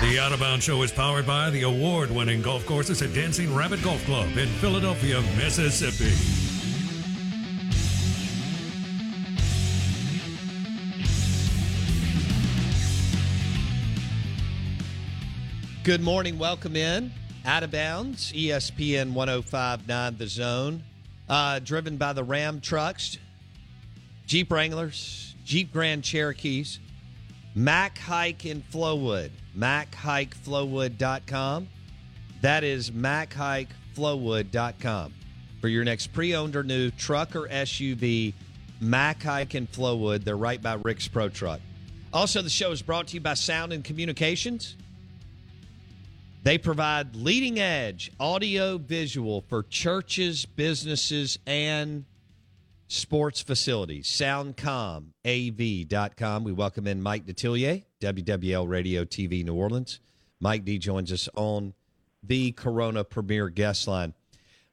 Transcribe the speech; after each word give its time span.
The 0.00 0.18
Out 0.18 0.32
of 0.32 0.40
Bounds 0.40 0.64
Show 0.64 0.82
is 0.82 0.90
powered 0.90 1.26
by 1.26 1.50
the 1.50 1.62
award 1.62 2.10
winning 2.10 2.42
golf 2.42 2.64
courses 2.66 3.02
at 3.02 3.12
Dancing 3.12 3.54
Rabbit 3.54 3.82
Golf 3.82 4.04
Club 4.06 4.36
in 4.36 4.48
Philadelphia, 4.48 5.20
Mississippi. 5.36 6.10
Good 15.82 16.00
morning. 16.02 16.38
Welcome 16.38 16.76
in. 16.76 17.10
Out 17.44 17.62
of 17.62 17.70
bounds, 17.70 18.32
ESPN 18.32 19.12
1059 19.12 20.16
The 20.18 20.26
Zone. 20.26 20.82
Uh, 21.28 21.58
driven 21.58 21.96
by 21.96 22.12
the 22.12 22.24
Ram 22.24 22.60
trucks, 22.60 23.16
Jeep 24.26 24.50
Wranglers, 24.50 25.34
Jeep 25.44 25.72
Grand 25.72 26.02
Cherokees, 26.02 26.80
Mac 27.54 27.98
Haik 27.98 28.46
in 28.46 28.62
Flowood, 28.62 29.30
MacHikeFlowwood.com. 29.56 31.68
That 32.42 32.64
is 32.64 32.90
MacHikeFlowwood.com. 32.90 35.14
For 35.60 35.68
your 35.68 35.84
next 35.84 36.12
pre 36.12 36.34
owned 36.34 36.56
or 36.56 36.62
new 36.62 36.90
truck 36.90 37.36
or 37.36 37.46
SUV, 37.48 38.32
Mac 38.80 39.22
Haik 39.22 39.54
in 39.54 39.66
Flowood. 39.66 40.24
They're 40.24 40.36
right 40.36 40.62
by 40.62 40.74
Rick's 40.74 41.08
Pro 41.08 41.28
Truck. 41.28 41.60
Also, 42.12 42.42
the 42.42 42.50
show 42.50 42.72
is 42.72 42.82
brought 42.82 43.08
to 43.08 43.14
you 43.14 43.20
by 43.20 43.34
Sound 43.34 43.72
and 43.72 43.84
Communications. 43.84 44.76
They 46.42 46.56
provide 46.56 47.14
leading 47.14 47.60
edge 47.60 48.10
audio 48.18 48.78
visual 48.78 49.44
for 49.48 49.64
churches, 49.64 50.46
businesses, 50.46 51.38
and 51.46 52.06
sports 52.90 53.40
facilities. 53.40 54.06
SoundcomAV.com. 54.08 56.44
We 56.44 56.52
welcome 56.52 56.88
in 56.88 57.00
Mike 57.00 57.24
Detillier, 57.24 57.84
WWL 58.00 58.68
Radio 58.68 59.04
TV 59.04 59.44
New 59.44 59.54
Orleans. 59.54 60.00
Mike 60.40 60.64
D 60.64 60.78
joins 60.78 61.12
us 61.12 61.28
on 61.34 61.74
the 62.22 62.52
Corona 62.52 63.02
Premier 63.04 63.48
Guest 63.48 63.88
Line. 63.88 64.14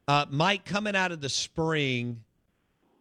Uh, 0.08 0.26
Mike, 0.30 0.66
coming 0.66 0.96
out 0.96 1.12
of 1.12 1.22
the 1.22 1.30
spring, 1.30 2.24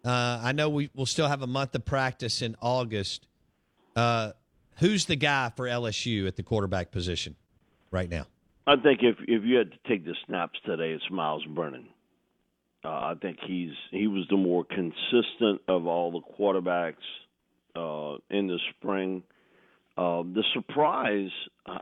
uh, 0.04 0.40
I 0.42 0.52
know 0.52 0.68
we 0.68 0.90
will 0.94 1.06
still 1.06 1.28
have 1.28 1.42
a 1.42 1.46
month 1.46 1.74
of 1.74 1.84
practice 1.84 2.42
in 2.42 2.56
August. 2.60 3.26
Uh, 3.94 4.32
who's 4.76 5.06
the 5.06 5.16
guy 5.16 5.52
for 5.56 5.66
LSU 5.66 6.26
at 6.26 6.36
the 6.36 6.42
quarterback 6.42 6.90
position 6.90 7.36
right 7.90 8.10
now? 8.10 8.26
I 8.66 8.76
think 8.76 9.00
if 9.02 9.16
if 9.20 9.44
you 9.44 9.56
had 9.56 9.70
to 9.70 9.78
take 9.88 10.04
the 10.04 10.14
snaps 10.26 10.58
today, 10.66 10.90
it's 10.90 11.08
Miles 11.10 11.44
Brennan. 11.44 11.88
Uh, 12.86 12.90
I 12.90 13.14
think 13.20 13.38
he's 13.44 13.72
he 13.90 14.06
was 14.06 14.26
the 14.30 14.36
more 14.36 14.64
consistent 14.64 15.60
of 15.66 15.86
all 15.86 16.12
the 16.12 16.20
quarterbacks 16.38 16.94
uh, 17.74 18.18
in 18.30 18.46
the 18.46 18.58
spring. 18.70 19.24
Uh, 19.98 20.22
the 20.22 20.44
surprise, 20.54 21.30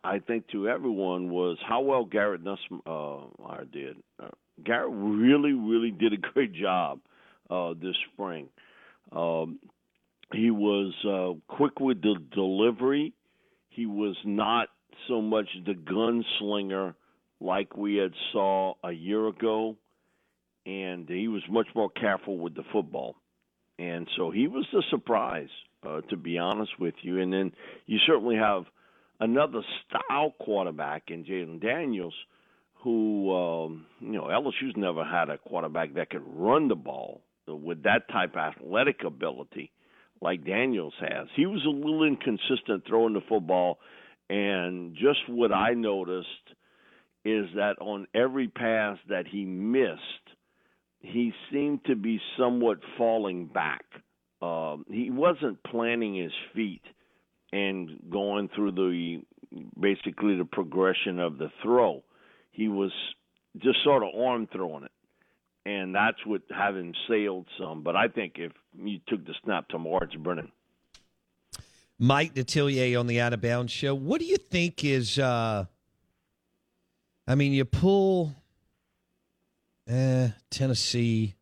I 0.05 0.21
think, 0.21 0.49
to 0.53 0.69
everyone 0.69 1.29
was 1.31 1.59
how 1.69 1.81
well 1.83 2.05
Garrett 2.05 2.43
Nussmeier 2.43 3.29
uh, 3.45 3.65
did. 3.71 3.97
Uh, 4.23 4.29
Garrett 4.65 4.93
really, 4.93 5.53
really 5.53 5.91
did 5.91 6.13
a 6.15 6.17
great 6.33 6.55
job 6.55 7.01
uh, 7.51 7.75
this 7.75 7.97
spring. 8.13 8.49
Um, 9.13 9.59
he 10.33 10.51
was 10.51 10.95
quick 11.49 11.81
with 11.81 12.01
the 12.01 12.17
delivery. 12.33 13.13
He 13.69 13.85
was 13.85 14.17
not 14.25 14.69
so 15.09 15.21
much 15.21 15.49
the 15.67 15.75
gunslinger 15.75 16.95
like 17.41 17.77
we 17.77 17.97
had 17.97 18.13
saw 18.33 18.75
a 18.83 18.93
year 18.93 19.27
ago, 19.29 19.77
and 20.67 21.09
he 21.09 21.29
was 21.29 21.43
much 21.49 21.69
more 21.75 21.91
careful 21.91 22.39
with 22.39 22.55
the 22.55 22.65
football, 22.73 23.17
and 23.79 24.09
so 24.17 24.31
he 24.31 24.47
was 24.47 24.67
the 24.73 24.83
surprise, 24.91 25.49
uh, 25.87 26.01
to 26.03 26.17
be 26.17 26.39
honest 26.39 26.73
with 26.79 26.95
you. 27.03 27.21
And 27.21 27.33
then 27.33 27.53
you 27.87 27.99
certainly 28.07 28.37
have 28.37 28.65
another 29.21 29.63
style 29.89 30.33
quarterback 30.41 31.05
in 31.09 31.25
Jayden 31.25 31.61
Daniels, 31.61 32.15
who 32.83 33.35
um, 33.35 33.87
you 34.01 34.13
know 34.13 34.25
LSU's 34.25 34.77
never 34.77 35.05
had 35.05 35.29
a 35.29 35.39
quarterback 35.39 35.95
that 35.95 36.11
could 36.11 36.25
run 36.27 36.69
the 36.69 36.75
ball 36.75 37.21
with 37.47 37.83
that 37.83 38.09
type 38.11 38.35
of 38.35 38.55
athletic 38.55 39.05
ability 39.05 39.71
like 40.23 40.47
Daniels 40.47 40.95
has. 41.01 41.29
He 41.37 41.45
was 41.45 41.63
a 41.67 41.69
little 41.69 42.05
inconsistent 42.05 42.85
throwing 42.87 43.13
the 43.13 43.21
football 43.29 43.79
and 44.29 44.95
just 44.95 45.29
what 45.29 45.53
I 45.53 45.75
noticed 45.75 46.29
is 47.25 47.47
that 47.57 47.77
on 47.81 48.07
every 48.15 48.49
pass 48.49 48.99
that 49.09 49.27
he 49.27 49.45
missed, 49.45 50.01
he 51.05 51.33
seemed 51.53 51.85
to 51.85 51.95
be 51.95 52.21
somewhat 52.39 52.79
falling 52.97 53.47
back. 53.47 53.85
Um, 54.41 54.85
he 54.91 55.11
wasn't 55.11 55.63
planting 55.63 56.17
his 56.17 56.33
feet 56.55 56.83
and 57.53 57.91
going 58.11 58.49
through 58.55 58.73
the 58.73 59.23
basically 59.79 60.37
the 60.37 60.45
progression 60.45 61.21
of 61.21 61.39
the 61.39 61.51
throw. 61.63 62.03
He 62.51 62.69
was 62.69 62.91
just 63.59 63.85
sort 63.85 64.03
of 64.03 64.09
arm 64.19 64.49
throwing 64.53 64.85
it. 64.85 64.91
And 65.67 65.95
that's 65.95 66.19
what 66.27 66.43
had 66.51 66.75
him 66.75 66.93
sailed 67.09 67.47
some. 67.59 67.83
But 67.83 67.97
I 67.97 68.09
think 68.09 68.35
if 68.37 68.53
you 68.77 68.99
took 69.09 69.25
the 69.25 69.35
snap 69.45 69.69
tomorrow, 69.69 70.05
it's 70.05 70.15
Brennan. 70.15 70.53
Mike 71.99 72.35
Detillier 72.35 72.99
on 72.99 73.07
the 73.07 73.21
Out 73.21 73.33
of 73.33 73.41
Bounds 73.41 73.73
show. 73.73 73.95
What 73.95 74.21
do 74.21 74.27
you 74.27 74.37
think 74.37 74.85
is? 74.85 75.19
uh 75.19 75.67
I 77.27 77.35
mean, 77.35 77.53
you 77.53 77.65
pull 77.65 78.35
eh, 79.89 80.29
Tennessee, 80.51 81.35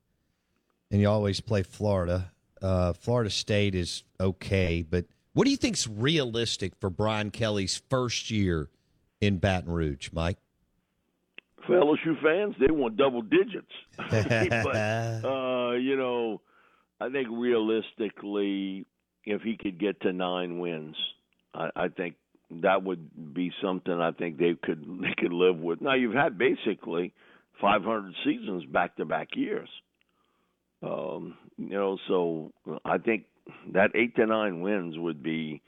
and 0.91 1.00
you 1.00 1.09
always 1.09 1.41
play 1.41 1.62
Florida. 1.62 2.33
Uh, 2.61 2.93
Florida 2.93 3.31
State 3.31 3.75
is 3.75 4.05
okay, 4.21 4.83
but 4.83 5.06
what 5.35 5.44
do 5.44 5.50
you 5.50 5.56
think's 5.56 5.89
realistic 5.89 6.75
for 6.77 6.91
Brian 6.91 7.31
Kelly's 7.31 7.83
first 7.89 8.31
year 8.31 8.69
in 9.21 9.39
Baton 9.39 9.73
Rouge, 9.73 10.11
Mike? 10.12 10.39
For 11.67 11.77
LSU 11.77 12.21
fans, 12.23 12.55
they 12.61 12.73
want 12.73 12.97
double 12.97 13.23
digits. 13.23 13.73
but 13.97 14.77
uh, 15.25 15.73
you 15.73 15.97
know, 15.97 16.41
I 17.00 17.09
think 17.09 17.29
realistically, 17.31 18.85
if 19.25 19.43
he 19.43 19.56
could 19.56 19.79
get 19.79 20.00
to 20.03 20.12
nine 20.12 20.59
wins, 20.59 20.97
I, 21.55 21.71
I 21.75 21.88
think 21.88 22.17
that 22.61 22.83
would 22.83 23.35
be 23.35 23.53
something 23.62 23.93
I 23.93 24.12
think 24.12 24.38
they 24.38 24.55
could 24.62 24.85
they 25.00 25.15
could 25.17 25.33
live 25.33 25.59
with. 25.59 25.81
Now 25.81 25.95
you've 25.95 26.15
had 26.15 26.37
basically 26.37 27.12
500 27.62 28.12
seasons 28.25 28.64
back 28.67 28.97
to 28.97 29.06
back 29.06 29.29
years, 29.35 29.69
um, 30.82 31.38
you 31.56 31.70
know. 31.70 31.97
So 32.09 32.53
I 32.85 32.99
think 32.99 33.25
that 33.73 33.93
eight 33.94 34.14
to 34.17 34.26
nine 34.26 34.61
wins 34.61 34.99
would 34.99 35.23
be 35.23 35.62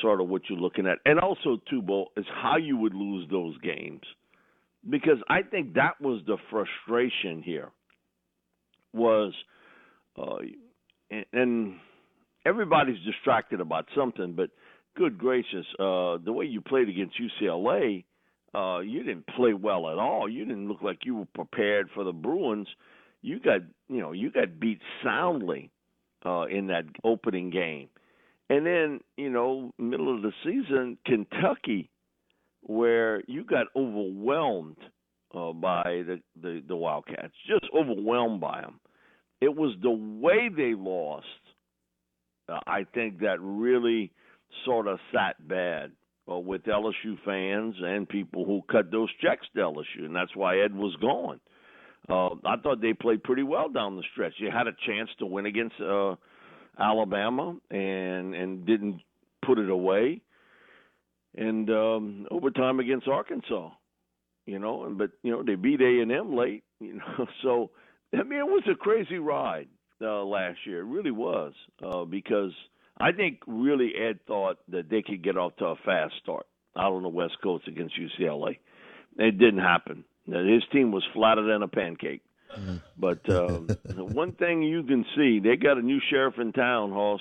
sort 0.00 0.20
of 0.20 0.28
what 0.28 0.42
you're 0.48 0.58
looking 0.58 0.86
at, 0.86 0.98
and 1.04 1.18
also 1.18 1.60
too, 1.68 1.82
Bo, 1.82 2.06
is 2.16 2.26
how 2.42 2.58
you 2.58 2.76
would 2.76 2.94
lose 2.94 3.28
those 3.30 3.58
games, 3.58 4.02
because 4.88 5.18
I 5.28 5.42
think 5.42 5.74
that 5.74 6.00
was 6.00 6.20
the 6.26 6.36
frustration 6.50 7.42
here. 7.42 7.70
Was 8.92 9.32
uh, 10.16 10.36
and, 11.10 11.24
and 11.32 11.74
everybody's 12.46 13.02
distracted 13.04 13.60
about 13.60 13.86
something, 13.96 14.34
but 14.34 14.50
good 14.96 15.18
gracious, 15.18 15.66
uh, 15.78 16.18
the 16.24 16.32
way 16.32 16.44
you 16.44 16.60
played 16.60 16.88
against 16.88 17.14
UCLA, 17.20 18.04
uh, 18.54 18.78
you 18.80 19.02
didn't 19.02 19.26
play 19.36 19.52
well 19.52 19.90
at 19.90 19.98
all. 19.98 20.28
You 20.28 20.44
didn't 20.44 20.68
look 20.68 20.82
like 20.82 21.04
you 21.04 21.16
were 21.16 21.28
prepared 21.34 21.88
for 21.94 22.04
the 22.04 22.12
Bruins. 22.12 22.68
You 23.22 23.40
got, 23.40 23.60
you 23.88 24.00
know, 24.00 24.12
you 24.12 24.30
got 24.30 24.60
beat 24.60 24.80
soundly 25.02 25.70
uh, 26.24 26.44
in 26.44 26.68
that 26.68 26.84
opening 27.02 27.50
game, 27.50 27.88
and 28.50 28.64
then, 28.66 29.00
you 29.16 29.30
know, 29.30 29.72
middle 29.78 30.14
of 30.14 30.22
the 30.22 30.32
season, 30.44 30.98
Kentucky, 31.06 31.90
where 32.62 33.22
you 33.26 33.44
got 33.44 33.66
overwhelmed 33.74 34.76
uh, 35.34 35.52
by 35.52 35.82
the, 35.84 36.20
the 36.40 36.62
the 36.68 36.76
Wildcats, 36.76 37.32
just 37.46 37.64
overwhelmed 37.74 38.40
by 38.40 38.60
them. 38.60 38.78
It 39.40 39.54
was 39.54 39.74
the 39.82 39.90
way 39.90 40.48
they 40.54 40.74
lost. 40.74 41.26
Uh, 42.48 42.60
I 42.66 42.84
think 42.94 43.20
that 43.20 43.40
really 43.40 44.12
sort 44.64 44.86
of 44.86 44.98
sat 45.12 45.36
bad 45.48 45.92
uh, 46.30 46.38
with 46.38 46.62
LSU 46.64 47.18
fans 47.24 47.74
and 47.80 48.08
people 48.08 48.44
who 48.44 48.62
cut 48.70 48.90
those 48.90 49.10
checks 49.20 49.46
to 49.54 49.60
LSU, 49.60 50.04
and 50.04 50.14
that's 50.14 50.34
why 50.34 50.58
Ed 50.60 50.74
was 50.74 50.94
gone. 51.00 51.40
Uh, 52.08 52.34
I 52.44 52.56
thought 52.62 52.80
they 52.80 52.92
played 52.92 53.22
pretty 53.22 53.42
well 53.42 53.68
down 53.68 53.96
the 53.96 54.02
stretch. 54.12 54.34
You 54.38 54.50
had 54.50 54.66
a 54.66 54.76
chance 54.86 55.08
to 55.18 55.26
win 55.26 55.46
against 55.46 55.76
uh, 55.80 56.16
Alabama 56.78 57.56
and 57.70 58.34
and 58.34 58.66
didn't 58.66 59.00
put 59.44 59.58
it 59.58 59.70
away, 59.70 60.20
and 61.34 61.68
um, 61.70 62.26
overtime 62.30 62.80
against 62.80 63.08
Arkansas. 63.08 63.70
You 64.46 64.58
know, 64.58 64.84
and 64.84 64.98
but 64.98 65.12
you 65.22 65.30
know 65.30 65.42
they 65.42 65.54
beat 65.54 65.80
A 65.80 66.00
and 66.02 66.12
M 66.12 66.36
late. 66.36 66.64
You 66.78 66.94
know, 67.18 67.26
so 67.42 67.70
I 68.12 68.22
mean 68.22 68.38
it 68.38 68.46
was 68.46 68.64
a 68.70 68.74
crazy 68.74 69.18
ride 69.18 69.68
uh, 70.02 70.24
last 70.24 70.58
year. 70.66 70.80
It 70.80 70.84
really 70.84 71.10
was 71.10 71.54
uh, 71.82 72.04
because 72.04 72.52
I 72.98 73.12
think 73.12 73.40
really 73.46 73.92
Ed 73.94 74.20
thought 74.26 74.58
that 74.68 74.88
they 74.88 75.02
could 75.02 75.22
get 75.22 75.36
off 75.36 75.56
to 75.56 75.66
a 75.66 75.76
fast 75.84 76.14
start 76.22 76.46
out 76.76 76.92
on 76.92 77.02
the 77.02 77.08
West 77.08 77.36
Coast 77.42 77.66
against 77.68 77.94
UCLA. 77.98 78.58
It 79.18 79.38
didn't 79.38 79.60
happen. 79.60 80.04
His 80.26 80.62
team 80.72 80.90
was 80.90 81.04
flatter 81.12 81.42
than 81.46 81.62
a 81.62 81.68
pancake. 81.68 82.22
Mm. 82.56 82.80
But 82.96 83.28
um, 83.30 83.68
one 83.96 84.32
thing 84.32 84.62
you 84.62 84.82
can 84.82 85.04
see, 85.16 85.40
they 85.40 85.56
got 85.56 85.78
a 85.78 85.82
new 85.82 86.00
sheriff 86.10 86.38
in 86.38 86.52
town, 86.52 86.92
Hoss, 86.92 87.20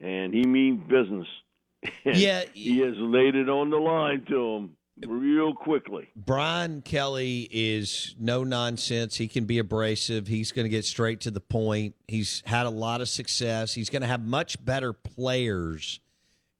and 0.00 0.34
he 0.34 0.44
means 0.44 0.82
business. 0.88 1.26
yeah, 2.04 2.44
he 2.52 2.78
has 2.80 2.94
laid 2.96 3.36
it 3.36 3.48
on 3.48 3.70
the 3.70 3.76
line 3.76 4.24
to 4.28 4.56
him 4.56 4.70
real 5.06 5.54
quickly. 5.54 6.08
Brian 6.16 6.82
Kelly 6.82 7.48
is 7.50 8.14
no 8.18 8.44
nonsense. 8.44 9.16
He 9.16 9.28
can 9.28 9.44
be 9.44 9.58
abrasive. 9.58 10.26
He's 10.26 10.52
going 10.52 10.64
to 10.64 10.70
get 10.70 10.84
straight 10.84 11.20
to 11.20 11.30
the 11.30 11.40
point. 11.40 11.94
He's 12.06 12.42
had 12.46 12.66
a 12.66 12.70
lot 12.70 13.00
of 13.00 13.08
success. 13.08 13.74
He's 13.74 13.90
going 13.90 14.02
to 14.02 14.08
have 14.08 14.24
much 14.24 14.62
better 14.64 14.92
players 14.92 16.00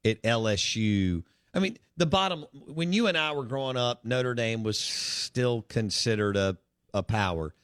at 0.05 0.23
LSU. 0.23 1.25
I 1.55 1.61
mean, 1.61 1.79
the 1.96 2.06
bottom 2.06 2.44
when 2.52 2.93
you 2.93 3.06
and 3.06 3.17
I 3.17 3.32
were 3.32 3.44
growing 3.44 3.76
up, 3.76 4.05
Notre 4.05 4.35
Dame 4.35 4.62
was 4.62 4.79
still 4.79 5.62
considered 5.62 6.37
a 6.37 6.56
a 6.94 7.02
power, 7.02 7.55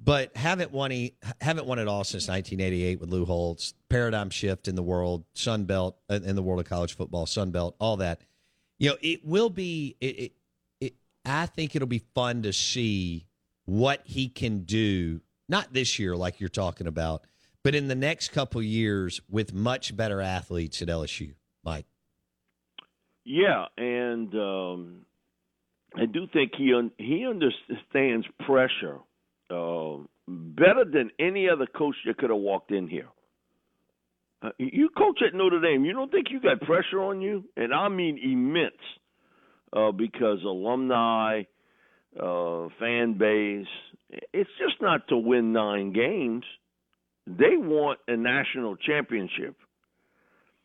but 0.00 0.36
haven't 0.36 0.70
won 0.70 0.90
he, 0.90 1.14
haven't 1.40 1.66
won 1.66 1.78
it 1.78 1.88
all 1.88 2.04
since 2.04 2.28
1988 2.28 3.00
with 3.00 3.10
Lou 3.10 3.24
Holtz. 3.24 3.74
Paradigm 3.88 4.30
shift 4.30 4.68
in 4.68 4.74
the 4.74 4.82
world, 4.82 5.24
Sun 5.34 5.64
Belt 5.64 5.96
uh, 6.10 6.20
in 6.22 6.36
the 6.36 6.42
world 6.42 6.60
of 6.60 6.66
college 6.66 6.94
football, 6.94 7.26
Sun 7.26 7.50
Belt, 7.50 7.74
all 7.80 7.96
that 7.96 8.20
you 8.78 8.90
know, 8.90 8.96
it 9.00 9.24
will 9.24 9.50
be. 9.50 9.96
It, 10.00 10.06
it, 10.06 10.32
it, 10.80 10.94
I 11.24 11.46
think 11.46 11.74
it'll 11.74 11.88
be 11.88 12.04
fun 12.14 12.42
to 12.42 12.52
see 12.52 13.26
what 13.64 14.02
he 14.04 14.28
can 14.28 14.60
do. 14.60 15.20
Not 15.48 15.72
this 15.72 15.98
year, 15.98 16.16
like 16.16 16.40
you're 16.40 16.48
talking 16.48 16.86
about, 16.86 17.24
but 17.62 17.74
in 17.74 17.88
the 17.88 17.94
next 17.94 18.28
couple 18.28 18.62
years 18.62 19.20
with 19.28 19.52
much 19.52 19.96
better 19.96 20.20
athletes 20.20 20.82
at 20.82 20.88
LSU. 20.88 21.34
Mike. 21.64 21.86
Yeah, 23.24 23.66
and 23.76 24.34
um, 24.34 25.06
I 25.94 26.06
do 26.06 26.26
think 26.32 26.52
he 26.56 26.72
un- 26.74 26.92
he 26.96 27.26
understands 27.26 28.26
pressure 28.46 28.98
uh, 29.50 29.96
better 30.26 30.84
than 30.84 31.10
any 31.18 31.48
other 31.48 31.66
coach 31.66 31.96
that 32.06 32.16
could 32.18 32.30
have 32.30 32.38
walked 32.38 32.70
in 32.70 32.88
here. 32.88 33.08
Uh, 34.40 34.50
you 34.58 34.88
coach 34.96 35.20
at 35.26 35.34
Notre 35.34 35.60
Dame. 35.60 35.84
You 35.84 35.92
don't 35.92 36.10
think 36.12 36.28
you 36.30 36.40
got 36.40 36.60
pressure 36.60 37.02
on 37.02 37.20
you, 37.20 37.44
and 37.56 37.74
I 37.74 37.88
mean 37.88 38.18
immense, 38.22 38.72
uh, 39.72 39.90
because 39.90 40.38
alumni, 40.44 41.42
uh, 42.18 42.68
fan 42.78 43.18
base. 43.18 43.66
It's 44.32 44.50
just 44.58 44.80
not 44.80 45.08
to 45.08 45.16
win 45.16 45.52
nine 45.52 45.92
games. 45.92 46.44
They 47.26 47.56
want 47.56 47.98
a 48.06 48.16
national 48.16 48.76
championship. 48.76 49.56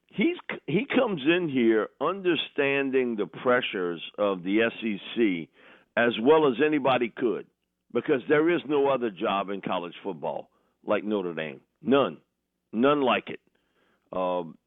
He's 0.08 0.38
he 0.68 0.86
comes 0.96 1.22
in 1.26 1.50
here 1.50 1.90
understanding 2.00 3.16
the 3.16 3.26
pressures 3.26 4.02
of 4.19 4.44
the 4.44 4.69
SEC 4.80 5.50
as 5.98 6.14
well 6.22 6.48
as 6.48 6.54
anybody 6.64 7.12
could, 7.16 7.48
because 7.92 8.22
there 8.30 8.50
is 8.54 8.62
no 8.68 8.88
other 8.88 9.10
job 9.10 9.50
in 9.50 9.62
college 9.62 9.94
football 10.04 10.50
like 10.86 11.04
Notre 11.04 11.34
Dame. 11.34 11.60
None, 11.81 12.18
none 12.72 13.02
like 13.02 13.30
it. 13.30 13.40
Um, 14.15 14.57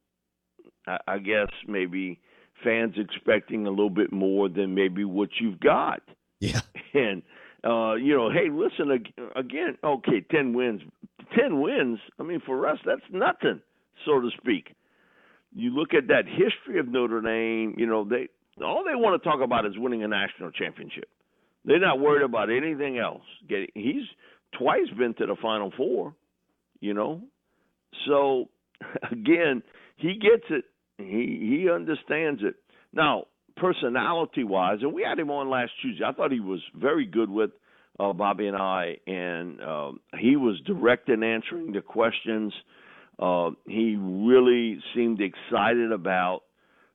I, 0.87 0.98
I 1.06 1.19
guess 1.19 1.48
maybe 1.66 2.20
fans 2.64 2.94
expecting 2.96 3.66
a 3.66 3.70
little 3.70 3.90
bit 3.90 4.12
more 4.12 4.48
than 4.48 4.75
maybe 4.75 5.04
what 5.04 5.28
you've 5.40 5.60
got. 5.60 6.02
Yeah. 6.40 6.60
And 6.94 7.22
uh, 7.62 7.94
you 7.96 8.16
know, 8.16 8.31
hey, 8.31 8.48
listen 8.50 8.90
again. 9.34 9.76
Okay, 9.84 10.25
ten 10.31 10.54
wins, 10.54 10.81
ten 11.37 11.60
wins. 11.60 11.98
I 12.19 12.22
mean, 12.22 12.40
for 12.46 12.66
us, 12.66 12.78
that's 12.87 13.02
nothing, 13.12 13.60
so 14.06 14.19
to 14.19 14.31
speak. 14.40 14.75
You 15.54 15.70
look 15.70 15.92
at 15.92 16.08
that 16.08 16.25
history 16.26 16.78
of 16.81 16.88
Notre 16.88 17.20
Dame. 17.20 17.75
You 17.76 17.84
know, 17.87 18.04
they 18.04 18.28
all 18.64 18.82
they 18.82 18.94
want 18.94 19.22
to 19.22 19.28
talk 19.28 19.40
about 19.42 19.66
is 19.66 19.76
winning 19.76 20.04
a 20.04 20.08
national 20.08 20.52
championship. 20.52 21.08
They're 21.66 21.81
not 21.81 21.99
worried 22.00 22.22
about 22.22 22.49
anything 22.50 22.99
else. 22.99 23.25
Getting 23.46 23.69
He's 23.75 24.04
twice 24.56 24.88
been 24.96 25.12
to 25.14 25.26
the 25.26 25.37
Final 25.42 25.70
Four. 25.76 26.14
You 26.81 26.94
know, 26.94 27.20
so 28.06 28.49
again, 29.11 29.62
he 29.96 30.14
gets 30.14 30.44
it. 30.50 30.64
He 30.99 31.61
he 31.62 31.70
understands 31.70 32.40
it. 32.43 32.55
Now, 32.93 33.25
personality 33.56 34.45
wise, 34.45 34.78
and 34.83 34.92
we 34.92 35.02
had 35.02 35.18
him 35.18 35.30
on 35.30 35.50
last 35.50 35.73
Tuesday. 35.83 36.04
I 36.04 36.12
thought 36.12 36.33
he 36.33 36.40
was 36.40 36.61
very 36.75 37.06
good 37.06 37.30
with 37.30 37.50
uh, 37.99 38.12
Bobby 38.12 38.47
and 38.47 38.56
I, 38.56 38.99
and 39.06 39.61
um, 39.62 40.00
he 40.18 40.37
was 40.37 40.61
direct 40.66 41.09
in 41.09 41.23
answering 41.23 41.73
the 41.73 41.80
questions. 41.80 42.52
Uh, 43.18 43.50
he 43.66 43.97
really 43.99 44.78
seemed 44.95 45.21
excited 45.21 45.92
about 45.92 46.42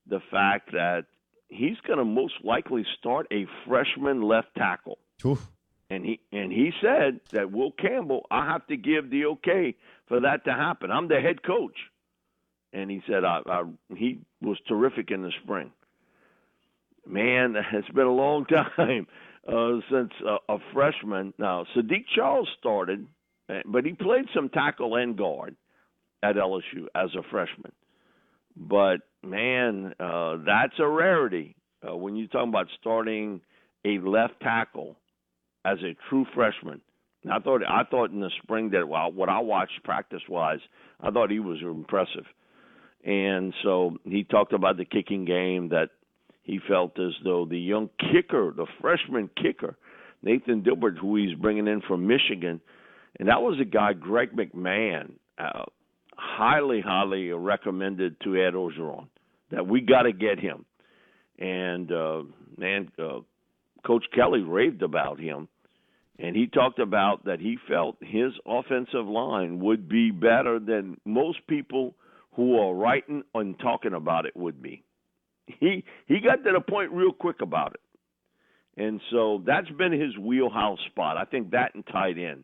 the 0.07 0.19
fact 0.31 0.71
that 0.73 1.05
he's 1.49 1.77
going 1.85 1.99
to 1.99 2.05
most 2.05 2.35
likely 2.43 2.85
start 2.99 3.27
a 3.31 3.45
freshman 3.67 4.21
left 4.21 4.49
tackle. 4.55 4.99
Oof. 5.25 5.49
And 5.91 6.05
he 6.05 6.21
and 6.31 6.53
he 6.53 6.71
said 6.81 7.19
that 7.31 7.51
Will 7.51 7.73
Campbell, 7.73 8.25
I 8.31 8.45
have 8.45 8.65
to 8.67 8.77
give 8.77 9.09
the 9.09 9.25
okay 9.25 9.75
for 10.07 10.21
that 10.21 10.45
to 10.45 10.53
happen. 10.53 10.89
I'm 10.89 11.09
the 11.09 11.19
head 11.19 11.43
coach, 11.43 11.75
and 12.71 12.89
he 12.89 13.01
said 13.05 13.25
I, 13.25 13.41
I, 13.45 13.63
he 13.97 14.19
was 14.41 14.57
terrific 14.69 15.11
in 15.11 15.21
the 15.21 15.33
spring. 15.43 15.69
Man, 17.05 17.57
it's 17.73 17.89
been 17.89 18.07
a 18.07 18.13
long 18.13 18.45
time 18.77 19.05
uh, 19.45 19.79
since 19.91 20.13
a, 20.47 20.59
freshman. 20.71 21.33
Now 21.37 21.65
Saahdiq 21.75 22.05
Charles 22.15 22.47
started, 22.57 23.05
eh, 23.49 23.63
but 23.65 23.83
he 23.83 23.91
played 23.91 24.27
some 24.33 24.47
tackle 24.47 24.95
and 24.95 25.17
guard 25.17 25.57
at 26.23 26.37
LSU 26.37 26.85
as 26.95 27.09
a 27.15 27.23
freshman. 27.29 27.73
But 28.55 29.01
man, 29.23 29.93
uh, 29.99 30.37
that's 30.45 30.79
a 30.79 30.87
rarity 30.87 31.57
uh, 31.85 31.97
when 31.97 32.15
you're 32.15 32.29
talking 32.29 32.47
about 32.47 32.67
starting 32.79 33.41
a 33.83 33.99
left 33.99 34.39
tackle 34.41 34.95
as 35.65 35.77
a 35.83 35.95
true 36.09 36.25
freshman 36.33 36.81
I 37.29 37.39
thought 37.39 37.61
I 37.67 37.83
thought 37.83 38.11
in 38.11 38.19
the 38.19 38.31
spring 38.41 38.71
that 38.71 38.87
well, 38.87 39.11
what 39.11 39.29
I 39.29 39.39
watched 39.39 39.83
practice 39.83 40.21
wise, 40.27 40.59
I 40.99 41.11
thought 41.11 41.29
he 41.29 41.39
was 41.39 41.59
impressive. 41.61 42.25
And 43.03 43.53
so 43.63 43.97
he 44.03 44.23
talked 44.23 44.53
about 44.53 44.77
the 44.77 44.85
kicking 44.85 45.25
game 45.25 45.69
that 45.69 45.89
he 46.43 46.59
felt 46.67 46.99
as 46.99 47.13
though 47.23 47.45
the 47.45 47.59
young 47.59 47.89
kicker, 47.99 48.51
the 48.55 48.67
freshman 48.79 49.29
kicker, 49.41 49.75
Nathan 50.23 50.63
Dibert, 50.63 50.97
who 50.97 51.15
he's 51.15 51.35
bringing 51.35 51.67
in 51.67 51.81
from 51.81 52.07
Michigan, 52.07 52.61
and 53.19 53.27
that 53.27 53.41
was 53.41 53.59
a 53.59 53.65
guy, 53.65 53.93
Greg 53.93 54.35
McMahon, 54.35 55.13
uh, 55.37 55.63
highly, 56.15 56.81
highly 56.81 57.29
recommended 57.29 58.19
to 58.21 58.35
Ed 58.35 58.53
Orgeron 58.53 59.07
that 59.51 59.67
we 59.67 59.81
got 59.81 60.03
to 60.03 60.13
get 60.13 60.39
him. 60.39 60.65
And 61.39 61.91
uh, 61.91 62.21
man, 62.57 62.91
uh, 62.99 63.19
Coach 63.85 64.05
Kelly 64.13 64.41
raved 64.41 64.81
about 64.83 65.19
him 65.19 65.47
and 66.21 66.35
he 66.35 66.45
talked 66.47 66.79
about 66.79 67.25
that 67.25 67.39
he 67.39 67.57
felt 67.67 67.97
his 67.99 68.31
offensive 68.45 69.07
line 69.07 69.59
would 69.59 69.89
be 69.89 70.11
better 70.11 70.59
than 70.59 70.97
most 71.03 71.39
people 71.47 71.95
who 72.35 72.59
are 72.59 72.75
writing 72.75 73.23
and 73.33 73.59
talking 73.59 73.93
about 73.93 74.25
it 74.25 74.37
would 74.37 74.61
be. 74.61 74.83
He 75.47 75.83
he 76.05 76.19
got 76.19 76.43
to 76.43 76.51
the 76.51 76.61
point 76.61 76.91
real 76.91 77.11
quick 77.11 77.41
about 77.41 77.73
it. 77.73 78.81
And 78.81 79.01
so 79.11 79.43
that's 79.45 79.69
been 79.69 79.91
his 79.91 80.17
wheelhouse 80.17 80.79
spot. 80.91 81.17
I 81.17 81.25
think 81.25 81.51
that 81.51 81.73
and 81.75 81.85
tight 81.87 82.17
end, 82.17 82.43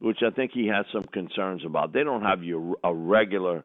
which 0.00 0.18
I 0.26 0.30
think 0.30 0.50
he 0.52 0.66
has 0.66 0.84
some 0.92 1.04
concerns 1.04 1.64
about. 1.64 1.92
They 1.92 2.04
don't 2.04 2.22
have 2.22 2.40
a 2.84 2.94
regular 2.94 3.64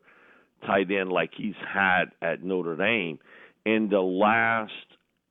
tight 0.66 0.90
end 0.92 1.12
like 1.12 1.32
he's 1.36 1.56
had 1.68 2.06
at 2.22 2.44
Notre 2.44 2.78
Dame. 2.78 3.20
In 3.66 3.90
the 3.90 4.00
last 4.00 4.72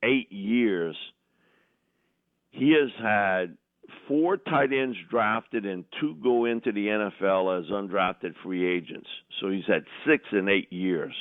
eight 0.03 0.31
years, 0.31 0.95
he 2.57 2.71
has 2.71 2.89
had 2.99 3.55
four 4.07 4.37
tight 4.37 4.73
ends 4.73 4.97
drafted 5.09 5.65
and 5.65 5.85
two 6.01 6.15
go 6.23 6.45
into 6.45 6.71
the 6.71 6.87
NFL 6.87 7.59
as 7.59 7.69
undrafted 7.69 8.33
free 8.43 8.67
agents. 8.67 9.07
So 9.39 9.49
he's 9.49 9.65
had 9.67 9.83
six 10.07 10.23
in 10.31 10.49
eight 10.49 10.71
years. 10.73 11.13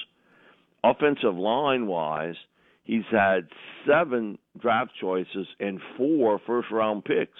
Offensive 0.83 1.37
line 1.37 1.87
wise, 1.87 2.37
he's 2.85 3.05
had 3.11 3.49
seven 3.87 4.39
draft 4.59 4.93
choices 4.99 5.47
and 5.61 5.81
four 5.97 6.41
first 6.47 6.71
round 6.71 7.05
picks 7.05 7.39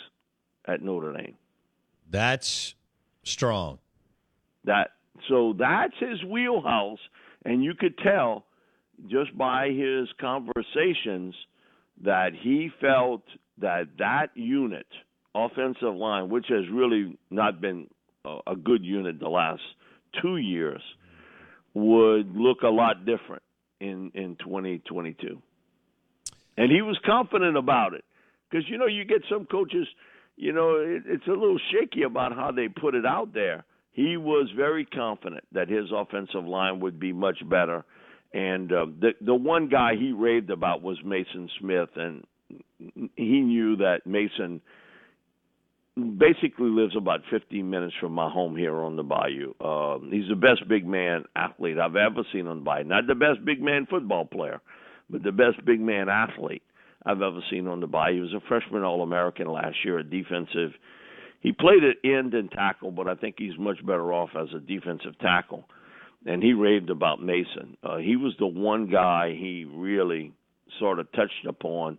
at 0.67 0.83
Notre 0.83 1.15
Dame. 1.15 1.37
That's 2.11 2.75
strong. 3.23 3.79
That 4.65 4.91
so 5.29 5.55
that's 5.59 5.95
his 5.99 6.23
wheelhouse, 6.25 6.99
and 7.45 7.65
you 7.65 7.73
could 7.75 7.97
tell 7.99 8.45
just 9.09 9.37
by 9.37 9.69
his 9.69 10.09
conversations 10.21 11.35
that 12.05 12.31
he 12.39 12.71
felt 12.81 13.23
that 13.59 13.89
that 13.99 14.29
unit, 14.35 14.87
offensive 15.35 15.95
line, 15.95 16.29
which 16.29 16.47
has 16.49 16.65
really 16.73 17.19
not 17.31 17.61
been 17.61 17.89
a 18.47 18.57
good 18.57 18.85
unit 18.85 19.21
the 19.21 19.29
last 19.29 19.63
two 20.21 20.37
years, 20.37 20.83
would 21.75 22.35
look 22.35 22.63
a 22.63 22.69
lot 22.69 23.05
different 23.05 23.43
in 23.81 24.11
in 24.15 24.37
2022. 24.37 25.41
And 26.59 26.73
he 26.73 26.81
was 26.83 26.99
confident 27.05 27.57
about 27.57 27.95
it 27.95 28.05
because 28.51 28.69
you 28.69 28.79
know 28.79 28.87
you 28.87 29.05
get 29.05 29.23
some 29.31 29.47
coaches, 29.47 29.87
you 30.37 30.53
know, 30.53 30.77
it, 30.77 31.03
it's 31.07 31.27
a 31.27 31.31
little 31.31 31.59
shaky 31.73 32.03
about 32.03 32.35
how 32.35 32.51
they 32.53 32.69
put 32.69 32.95
it 32.95 33.07
out 33.07 33.33
there. 33.35 33.65
He 33.93 34.17
was 34.17 34.51
very 34.55 34.85
confident 34.85 35.45
that 35.53 35.69
his 35.69 35.87
offensive 35.95 36.45
line 36.45 36.81
would 36.81 37.01
be 37.01 37.13
much 37.13 37.39
better. 37.49 37.85
And 38.33 38.71
uh, 38.73 38.87
the 39.01 39.13
the 39.21 39.35
one 39.35 39.69
guy 39.69 39.93
he 39.99 40.13
raved 40.13 40.51
about 40.51 40.83
was 40.83 40.99
Mason 41.05 41.49
Smith, 41.61 41.91
and 41.97 42.25
he 42.79 43.41
knew 43.41 43.77
that 43.77 44.07
Mason 44.07 44.61
basically 45.97 46.69
lives 46.69 46.95
about 46.97 47.21
15 47.31 47.69
minutes 47.69 47.95
from 47.99 48.13
my 48.13 48.29
home 48.31 48.57
here 48.57 48.77
on 48.77 48.97
the 48.97 49.03
Bayou. 49.03 49.55
Uh, 49.61 49.99
he's 50.11 50.29
the 50.29 50.37
best 50.37 50.69
big 50.69 50.87
man 50.87 51.25
athlete 51.35 51.79
I've 51.79 51.97
ever 51.97 52.23
seen 52.33 52.47
on 52.47 52.59
the 52.59 52.65
Bayou. 52.65 52.85
Not 52.85 53.07
the 53.07 53.15
best 53.15 53.45
big 53.45 53.63
man 53.63 53.87
football 53.89 54.27
player, 54.27 54.61
but 55.09 55.23
the 55.23 55.33
best 55.33 55.65
big 55.65 55.81
man 55.81 56.09
athlete 56.09 56.63
I've 57.05 57.23
ever 57.23 57.41
seen 57.51 57.67
on 57.67 57.81
the 57.81 57.87
Bayou. 57.87 58.15
He 58.15 58.21
was 58.21 58.35
a 58.35 58.47
freshman 58.47 58.83
All 58.83 59.03
American 59.03 59.47
last 59.47 59.77
year 59.85 59.99
at 59.99 60.11
defensive. 60.11 60.73
He 61.41 61.53
played 61.53 61.85
at 61.85 61.97
end 62.05 62.35
and 62.35 62.51
tackle, 62.51 62.91
but 62.91 63.09
I 63.09 63.15
think 63.15 63.37
he's 63.39 63.59
much 63.59 63.85
better 63.87 64.13
off 64.13 64.31
as 64.39 64.49
a 64.55 64.61
defensive 64.61 65.19
tackle. 65.21 65.65
And 66.27 66.43
he 66.43 66.53
raved 66.53 66.91
about 66.91 67.23
Mason. 67.23 67.77
Uh, 67.83 67.99
he 67.99 68.17
was 68.17 68.35
the 68.39 68.47
one 68.47 68.91
guy 68.91 69.31
he 69.31 69.65
really 69.65 70.33
sort 70.79 70.99
of 70.99 71.11
touched 71.13 71.47
upon, 71.49 71.99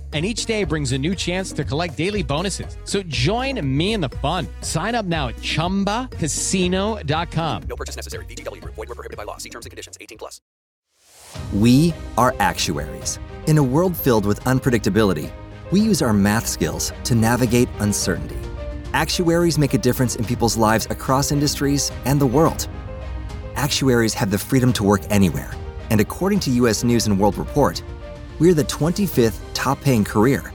and 0.11 0.25
each 0.25 0.45
day 0.45 0.65
brings 0.65 0.91
a 0.91 0.97
new 0.97 1.15
chance 1.15 1.53
to 1.53 1.63
collect 1.63 1.95
daily 1.95 2.23
bonuses. 2.23 2.75
So 2.83 3.01
join 3.03 3.65
me 3.65 3.93
in 3.93 4.01
the 4.01 4.09
fun. 4.09 4.45
Sign 4.59 4.93
up 4.93 5.05
now 5.05 5.29
at 5.29 5.37
ChumbaCasino.com. 5.37 7.63
No 7.69 7.75
purchase 7.77 7.95
necessary. 7.95 8.25
VGW. 8.25 8.59
Void 8.65 8.75
were 8.75 8.85
prohibited 8.87 9.15
by 9.15 9.23
law. 9.23 9.37
See 9.37 9.49
terms 9.49 9.65
and 9.65 9.71
conditions. 9.71 9.97
18 10.01 10.17
plus. 10.17 10.41
We 11.53 11.93
are 12.17 12.35
actuaries. 12.39 13.19
In 13.47 13.57
a 13.57 13.63
world 13.63 13.95
filled 13.95 14.25
with 14.25 14.41
unpredictability, 14.41 15.31
we 15.71 15.79
use 15.79 16.01
our 16.01 16.13
math 16.13 16.47
skills 16.47 16.91
to 17.05 17.15
navigate 17.15 17.69
uncertainty. 17.79 18.37
Actuaries 18.93 19.57
make 19.57 19.73
a 19.73 19.77
difference 19.77 20.17
in 20.17 20.25
people's 20.25 20.57
lives 20.57 20.85
across 20.89 21.31
industries 21.31 21.93
and 22.03 22.19
the 22.19 22.25
world. 22.25 22.67
Actuaries 23.55 24.13
have 24.13 24.31
the 24.31 24.37
freedom 24.37 24.73
to 24.73 24.83
work 24.83 25.01
anywhere. 25.09 25.51
And 25.89 26.01
according 26.01 26.41
to 26.41 26.51
US 26.51 26.83
News 26.83 27.07
and 27.07 27.17
World 27.17 27.37
Report, 27.37 27.81
we're 28.41 28.55
the 28.55 28.63
25th 28.63 29.39
top 29.53 29.79
paying 29.81 30.03
career. 30.03 30.51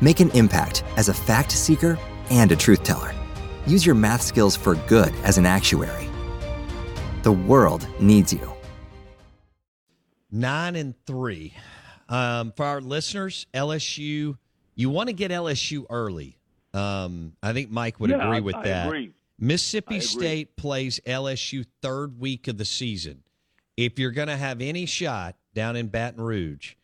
Make 0.00 0.20
an 0.20 0.30
impact 0.30 0.82
as 0.96 1.10
a 1.10 1.14
fact 1.14 1.52
seeker 1.52 1.98
and 2.30 2.50
a 2.50 2.56
truth 2.56 2.82
teller. 2.82 3.14
Use 3.66 3.84
your 3.84 3.94
math 3.94 4.22
skills 4.22 4.56
for 4.56 4.76
good 4.86 5.12
as 5.22 5.36
an 5.36 5.44
actuary. 5.44 6.08
The 7.24 7.32
world 7.32 7.86
needs 8.00 8.32
you. 8.32 8.50
Nine 10.30 10.76
and 10.76 10.94
three. 11.06 11.52
Um, 12.08 12.52
for 12.56 12.64
our 12.64 12.80
listeners, 12.80 13.46
LSU, 13.52 14.38
you 14.74 14.88
want 14.88 15.08
to 15.08 15.12
get 15.12 15.30
LSU 15.30 15.84
early. 15.90 16.38
Um, 16.72 17.34
I 17.42 17.52
think 17.52 17.70
Mike 17.70 18.00
would 18.00 18.08
Yeah, 18.08 18.26
agree 18.26 18.40
with 18.40 18.54
I 18.54 18.62
that. 18.64 18.86
agree. 18.86 19.12
Mississippi 19.38 19.96
I 19.96 19.98
agree. 19.98 20.06
State 20.06 20.56
plays 20.56 21.00
LSU 21.06 21.66
third 21.82 22.18
week 22.18 22.48
of 22.48 22.56
the 22.56 22.64
season. 22.64 23.24
If 23.76 23.98
you're 23.98 24.10
going 24.10 24.28
to 24.28 24.38
have 24.38 24.62
any 24.62 24.86
shot 24.86 25.36
down 25.52 25.76
in 25.76 25.88
Baton 25.88 26.22
Rouge, 26.22 26.74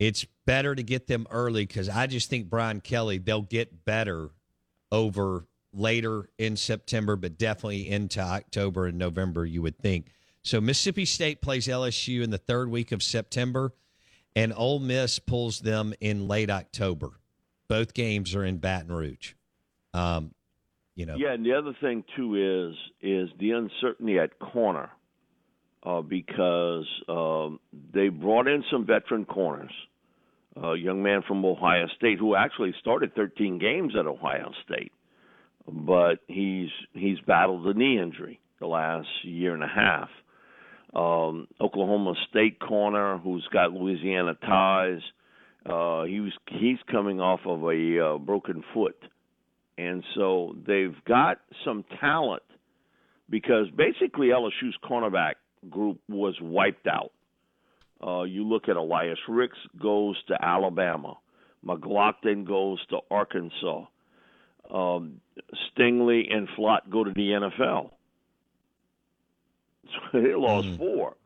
it's 0.00 0.26
better 0.46 0.74
to 0.74 0.82
get 0.82 1.06
them 1.06 1.26
early 1.30 1.66
because 1.66 1.88
I 1.88 2.08
just 2.08 2.28
think 2.28 2.50
Brian 2.50 2.80
Kelly 2.80 3.18
they'll 3.18 3.42
get 3.42 3.84
better 3.84 4.30
over 4.90 5.46
later 5.72 6.28
in 6.38 6.56
September, 6.56 7.14
but 7.14 7.38
definitely 7.38 7.88
into 7.88 8.20
October 8.20 8.86
and 8.86 8.98
November. 8.98 9.46
You 9.46 9.62
would 9.62 9.78
think. 9.78 10.06
So 10.42 10.60
Mississippi 10.60 11.04
State 11.04 11.42
plays 11.42 11.68
LSU 11.68 12.22
in 12.22 12.30
the 12.30 12.38
third 12.38 12.70
week 12.70 12.92
of 12.92 13.02
September, 13.02 13.74
and 14.34 14.54
Ole 14.56 14.80
Miss 14.80 15.18
pulls 15.18 15.60
them 15.60 15.92
in 16.00 16.26
late 16.26 16.50
October. 16.50 17.10
Both 17.68 17.92
games 17.92 18.34
are 18.34 18.44
in 18.44 18.56
Baton 18.56 18.90
Rouge. 18.90 19.34
Um, 19.92 20.34
you 20.96 21.04
know, 21.04 21.16
Yeah, 21.16 21.34
and 21.34 21.44
the 21.44 21.52
other 21.52 21.74
thing 21.80 22.04
too 22.16 22.70
is 22.70 22.76
is 23.02 23.28
the 23.38 23.50
uncertainty 23.50 24.18
at 24.18 24.38
corner, 24.38 24.90
uh, 25.82 26.00
because 26.00 26.86
um, 27.08 27.60
they 27.92 28.08
brought 28.08 28.48
in 28.48 28.64
some 28.70 28.86
veteran 28.86 29.26
corners. 29.26 29.72
A 30.56 30.74
young 30.76 31.02
man 31.02 31.22
from 31.26 31.44
Ohio 31.44 31.86
State 31.96 32.18
who 32.18 32.34
actually 32.34 32.74
started 32.80 33.14
13 33.14 33.58
games 33.58 33.94
at 33.98 34.06
Ohio 34.06 34.52
State, 34.64 34.92
but 35.66 36.16
he's 36.26 36.70
he's 36.92 37.20
battled 37.20 37.66
a 37.66 37.74
knee 37.78 38.00
injury 38.00 38.40
the 38.58 38.66
last 38.66 39.08
year 39.22 39.54
and 39.54 39.62
a 39.62 39.68
half. 39.68 40.08
Um, 40.92 41.46
Oklahoma 41.60 42.14
State 42.28 42.58
corner 42.58 43.18
who's 43.18 43.46
got 43.52 43.72
Louisiana 43.72 44.34
ties. 44.34 45.00
Uh, 45.64 46.04
he 46.04 46.20
was 46.20 46.32
he's 46.48 46.78
coming 46.90 47.20
off 47.20 47.40
of 47.46 47.62
a 47.62 48.14
uh, 48.14 48.18
broken 48.18 48.64
foot 48.74 48.96
and 49.80 50.04
so 50.14 50.54
they've 50.66 50.96
got 51.06 51.38
some 51.64 51.84
talent 52.00 52.42
because 53.30 53.66
basically 53.74 54.28
LSU's 54.28 54.76
cornerback 54.84 55.34
group 55.70 55.98
was 56.08 56.36
wiped 56.40 56.86
out. 56.86 57.12
Uh, 58.04 58.22
you 58.22 58.48
look 58.48 58.68
at 58.68 58.76
Elias 58.76 59.18
Ricks 59.28 59.58
goes 59.80 60.16
to 60.28 60.42
Alabama, 60.42 61.18
McGlothern 61.64 62.46
goes 62.46 62.78
to 62.86 62.98
Arkansas, 63.10 63.84
um, 64.72 65.20
Stingley 65.68 66.32
and 66.32 66.48
Flott 66.56 66.88
go 66.90 67.04
to 67.04 67.12
the 67.14 67.20
NFL. 67.20 67.90
So 69.84 69.98
they 70.20 70.34
lost 70.34 70.68
four, 70.78 71.16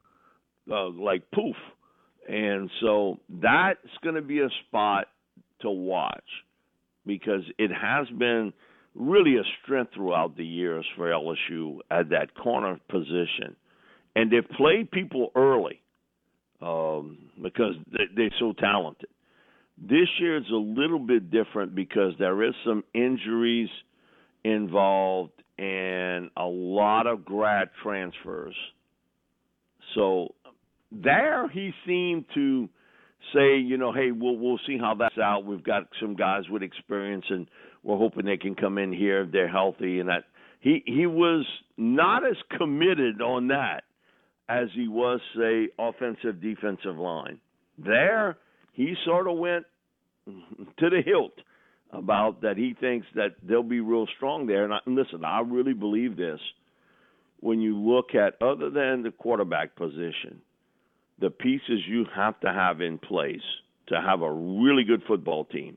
uh, 0.71 0.89
like 0.89 1.31
poof, 1.31 1.57
and 2.29 2.71
so 2.81 3.21
that's 3.29 3.79
going 4.03 4.17
to 4.17 4.23
be 4.23 4.41
a 4.41 4.49
spot 4.67 5.09
to 5.61 5.71
watch 5.71 6.25
because 7.07 7.43
it 7.59 7.71
has 7.71 8.09
been 8.19 8.53
really 8.95 9.37
a 9.37 9.43
strength 9.63 9.93
throughout 9.95 10.37
the 10.37 10.45
years 10.45 10.87
for 10.97 11.11
LSU 11.11 11.79
at 11.91 12.11
that 12.11 12.35
corner 12.35 12.81
position. 12.89 13.57
And 14.17 14.31
they've 14.31 14.49
played 14.57 14.91
people 14.91 15.33
early 15.35 15.81
um, 16.65 17.19
because 17.43 17.75
they, 17.93 18.05
they're 18.17 18.35
so 18.39 18.53
talented. 18.53 19.09
This 19.77 20.09
year 20.21 20.37
is 20.37 20.51
a 20.51 20.57
little 20.57 20.99
bit 20.99 21.31
different 21.31 21.75
because 21.75 22.13
there 22.19 22.43
is 22.43 22.55
some 22.65 22.85
injuries 22.95 23.69
involved 24.45 25.33
and 25.59 26.31
a 26.37 26.45
lot 26.45 27.07
of 27.07 27.25
grad 27.25 27.71
transfers. 27.83 28.55
So 29.95 30.35
there 30.91 31.49
he 31.49 31.73
seemed 31.87 32.25
to 32.35 32.69
say, 33.33 33.59
you 33.59 33.77
know, 33.77 33.93
hey, 33.93 34.11
we'll 34.13 34.37
we'll 34.37 34.61
see 34.67 34.79
how 34.79 34.95
that's 34.95 35.19
out. 35.19 35.45
We've 35.45 35.63
got 35.63 35.89
some 36.01 36.15
guys 36.15 36.43
with 36.49 36.63
experience, 36.63 37.25
and 37.29 37.47
we're 37.83 37.99
hoping 37.99 38.25
they 38.25 38.37
can 38.37 38.55
come 38.55 38.79
in 38.79 38.93
here 38.93 39.23
if 39.23 39.33
they're 39.33 39.49
healthy. 39.49 40.01
And 40.01 40.09
that 40.09 40.25
he 40.61 40.83
he 40.87 41.07
was 41.07 41.47
not 41.77 42.25
as 42.25 42.37
committed 42.59 43.21
on 43.21 43.49
that 43.49 43.84
as 44.49 44.69
he 44.75 44.89
was, 44.89 45.21
say, 45.37 45.69
offensive 45.79 46.41
defensive 46.41 46.97
line. 46.97 47.41
There, 47.79 48.37
he 48.73 48.95
sort 49.05 49.29
of 49.29 49.39
went 49.39 49.65
to 50.27 50.91
the 50.91 51.03
hilt 51.05 51.35
about 51.93 52.43
that. 52.43 52.57
He 52.57 52.75
thinks 52.79 53.07
that 53.15 53.37
they'll 53.43 53.63
be 53.63 53.81
real 53.81 54.07
strong 54.17 54.47
there. 54.47 54.65
And, 54.65 54.75
I, 54.75 54.79
and 54.87 54.95
listen, 54.95 55.25
I 55.25 55.41
really 55.41 55.75
believe 55.75 56.17
this. 56.17 56.41
When 57.41 57.61
you 57.61 57.77
look 57.77 58.15
at 58.15 58.41
other 58.43 58.71
than 58.71 59.03
the 59.03 59.11
quarterback 59.11 59.77
position 59.77 60.41
the 61.21 61.31
pieces 61.31 61.81
you 61.89 62.05
have 62.15 62.39
to 62.41 62.53
have 62.53 62.81
in 62.81 62.99
place 62.99 63.43
to 63.89 64.01
have 64.01 64.23
a 64.23 64.33
really 64.33 64.85
good 64.85 65.03
football 65.07 65.45
team 65.45 65.77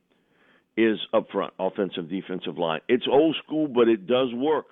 is 0.75 0.97
up 1.13 1.27
front, 1.31 1.53
offensive, 1.59 2.09
defensive 2.09 2.57
line. 2.57 2.81
It's 2.87 3.05
old 3.09 3.35
school, 3.43 3.67
but 3.67 3.87
it 3.87 4.07
does 4.07 4.29
work. 4.33 4.67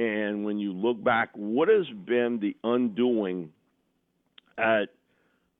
And 0.00 0.46
when 0.46 0.58
you 0.58 0.72
look 0.72 1.04
back, 1.04 1.28
what 1.34 1.68
has 1.68 1.84
been 2.06 2.38
the 2.40 2.56
undoing 2.64 3.50
at 4.56 4.86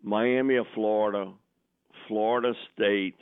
Miami 0.03 0.57
of 0.57 0.65
Florida, 0.75 1.31
Florida 2.09 2.55
State, 2.73 3.17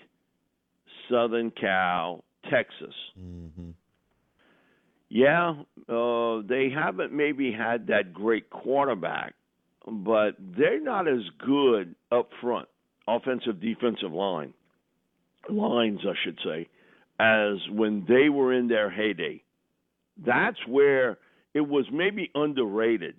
Southern 1.10 1.50
Cal, 1.50 2.22
Texas? 2.48 2.94
Mm-hmm. 3.20 3.70
Yeah, 5.08 5.54
uh, 5.88 6.42
they 6.48 6.70
haven't 6.72 7.12
maybe 7.12 7.50
had 7.50 7.88
that 7.88 8.12
great 8.12 8.48
quarterback, 8.50 9.34
but 9.88 10.36
they're 10.38 10.80
not 10.80 11.08
as 11.08 11.22
good 11.44 11.96
up 12.12 12.28
front, 12.40 12.68
offensive, 13.08 13.60
defensive 13.60 14.12
line, 14.12 14.54
lines, 15.50 15.98
I 16.06 16.12
should 16.24 16.38
say, 16.44 16.68
as 17.18 17.56
when 17.72 18.04
they 18.06 18.28
were 18.28 18.52
in 18.52 18.68
their 18.68 18.88
heyday. 18.88 19.42
That's 20.24 20.58
where 20.66 21.18
it 21.54 21.60
was 21.60 21.86
maybe 21.92 22.30
underrated, 22.34 23.14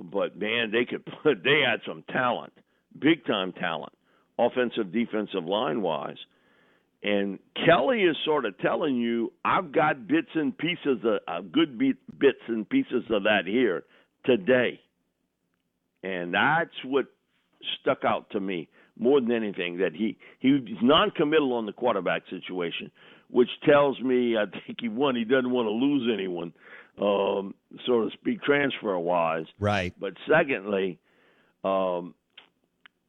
but 0.00 0.38
man, 0.38 0.70
they 0.72 0.84
could 0.84 1.04
put, 1.22 1.42
they 1.44 1.62
had 1.66 1.80
some 1.86 2.04
talent, 2.12 2.52
big 2.98 3.24
time 3.26 3.52
talent, 3.52 3.92
offensive, 4.38 4.92
defensive 4.92 5.44
line 5.44 5.82
wise. 5.82 6.16
And 7.04 7.40
Kelly 7.66 8.02
is 8.02 8.16
sort 8.24 8.44
of 8.44 8.56
telling 8.58 8.96
you, 8.96 9.32
I've 9.44 9.72
got 9.72 10.06
bits 10.06 10.28
and 10.34 10.56
pieces 10.56 10.98
of 11.04 11.18
uh, 11.26 11.40
good 11.40 11.76
bits 11.78 12.38
and 12.46 12.68
pieces 12.68 13.02
of 13.10 13.24
that 13.24 13.42
here 13.44 13.82
today. 14.24 14.78
And 16.04 16.32
that's 16.32 16.70
what 16.84 17.06
stuck 17.80 18.04
out 18.04 18.30
to 18.30 18.40
me 18.40 18.68
more 18.98 19.20
than 19.20 19.32
anything 19.32 19.78
that 19.78 19.92
he 19.94 20.16
he's 20.38 20.60
non-committal 20.82 21.52
on 21.52 21.66
the 21.66 21.72
quarterback 21.72 22.22
situation, 22.30 22.90
which 23.32 23.48
tells 23.64 23.98
me 24.00 24.36
I 24.36 24.44
think 24.44 24.78
he 24.80 24.88
one 24.88 25.16
he 25.16 25.24
doesn't 25.24 25.50
want 25.50 25.66
to 25.66 25.72
lose 25.72 26.08
anyone, 26.12 26.52
um, 27.00 27.54
so 27.86 28.02
to 28.02 28.10
speak, 28.12 28.42
transfer 28.42 28.96
wise. 28.98 29.46
Right. 29.58 29.94
But 29.98 30.12
secondly, 30.28 30.98
um, 31.64 32.14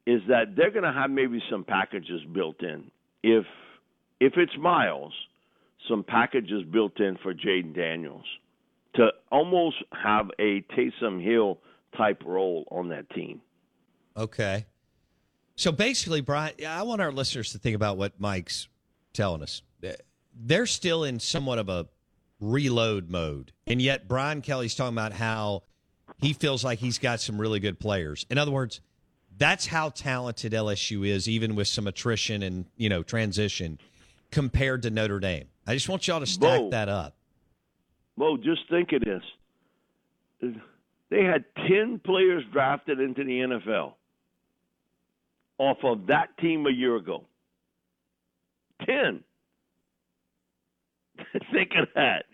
is 0.07 0.21
that 0.29 0.55
they're 0.55 0.71
going 0.71 0.85
to 0.85 0.93
have 0.93 1.11
maybe 1.11 1.41
some 1.51 1.63
packages 1.63 2.21
built 2.33 2.61
in. 2.63 2.89
If 3.21 3.45
if 4.19 4.33
it's 4.37 4.57
Miles, 4.57 5.13
some 5.89 6.03
packages 6.03 6.63
built 6.71 6.99
in 6.99 7.17
for 7.21 7.33
Jayden 7.33 7.75
Daniels 7.75 8.25
to 8.95 9.09
almost 9.29 9.77
have 9.91 10.29
a 10.39 10.63
Taysom 10.77 11.21
Hill 11.21 11.59
type 11.97 12.21
role 12.25 12.65
on 12.71 12.89
that 12.89 13.09
team. 13.09 13.41
Okay. 14.15 14.65
So 15.55 15.71
basically, 15.71 16.21
Brian, 16.21 16.53
I 16.65 16.83
want 16.83 17.01
our 17.01 17.11
listeners 17.11 17.51
to 17.51 17.57
think 17.57 17.75
about 17.75 17.97
what 17.97 18.19
Mike's 18.19 18.69
telling 19.13 19.43
us. 19.43 19.61
They're 20.35 20.65
still 20.65 21.03
in 21.03 21.19
somewhat 21.19 21.59
of 21.59 21.69
a 21.69 21.87
reload 22.39 23.09
mode. 23.09 23.51
And 23.67 23.81
yet, 23.81 24.07
Brian 24.07 24.41
Kelly's 24.41 24.75
talking 24.75 24.95
about 24.95 25.13
how 25.13 25.63
he 26.17 26.33
feels 26.33 26.63
like 26.63 26.79
he's 26.79 26.97
got 26.97 27.21
some 27.21 27.39
really 27.39 27.59
good 27.59 27.79
players. 27.79 28.25
In 28.29 28.37
other 28.37 28.51
words, 28.51 28.81
that's 29.37 29.65
how 29.65 29.89
talented 29.89 30.53
LSU 30.53 31.07
is, 31.07 31.27
even 31.27 31.55
with 31.55 31.67
some 31.67 31.87
attrition 31.87 32.43
and, 32.43 32.65
you 32.77 32.89
know, 32.89 33.03
transition 33.03 33.79
compared 34.31 34.83
to 34.83 34.89
Notre 34.89 35.19
Dame. 35.19 35.45
I 35.65 35.73
just 35.73 35.89
want 35.89 36.07
y'all 36.07 36.19
to 36.19 36.25
stack 36.25 36.59
Bo, 36.59 36.69
that 36.71 36.89
up. 36.89 37.15
Bo, 38.17 38.37
just 38.37 38.61
think 38.69 38.91
of 38.93 39.01
this 39.01 39.23
they 41.09 41.23
had 41.23 41.45
10 41.67 42.01
players 42.03 42.43
drafted 42.51 42.99
into 42.99 43.23
the 43.23 43.39
NFL 43.39 43.93
off 45.59 45.77
of 45.83 46.07
that 46.07 46.35
team 46.39 46.65
a 46.65 46.71
year 46.71 46.95
ago. 46.95 47.23
10. 48.85 49.23
Think 51.51 51.71
of 51.81 51.87
that. 51.95 52.25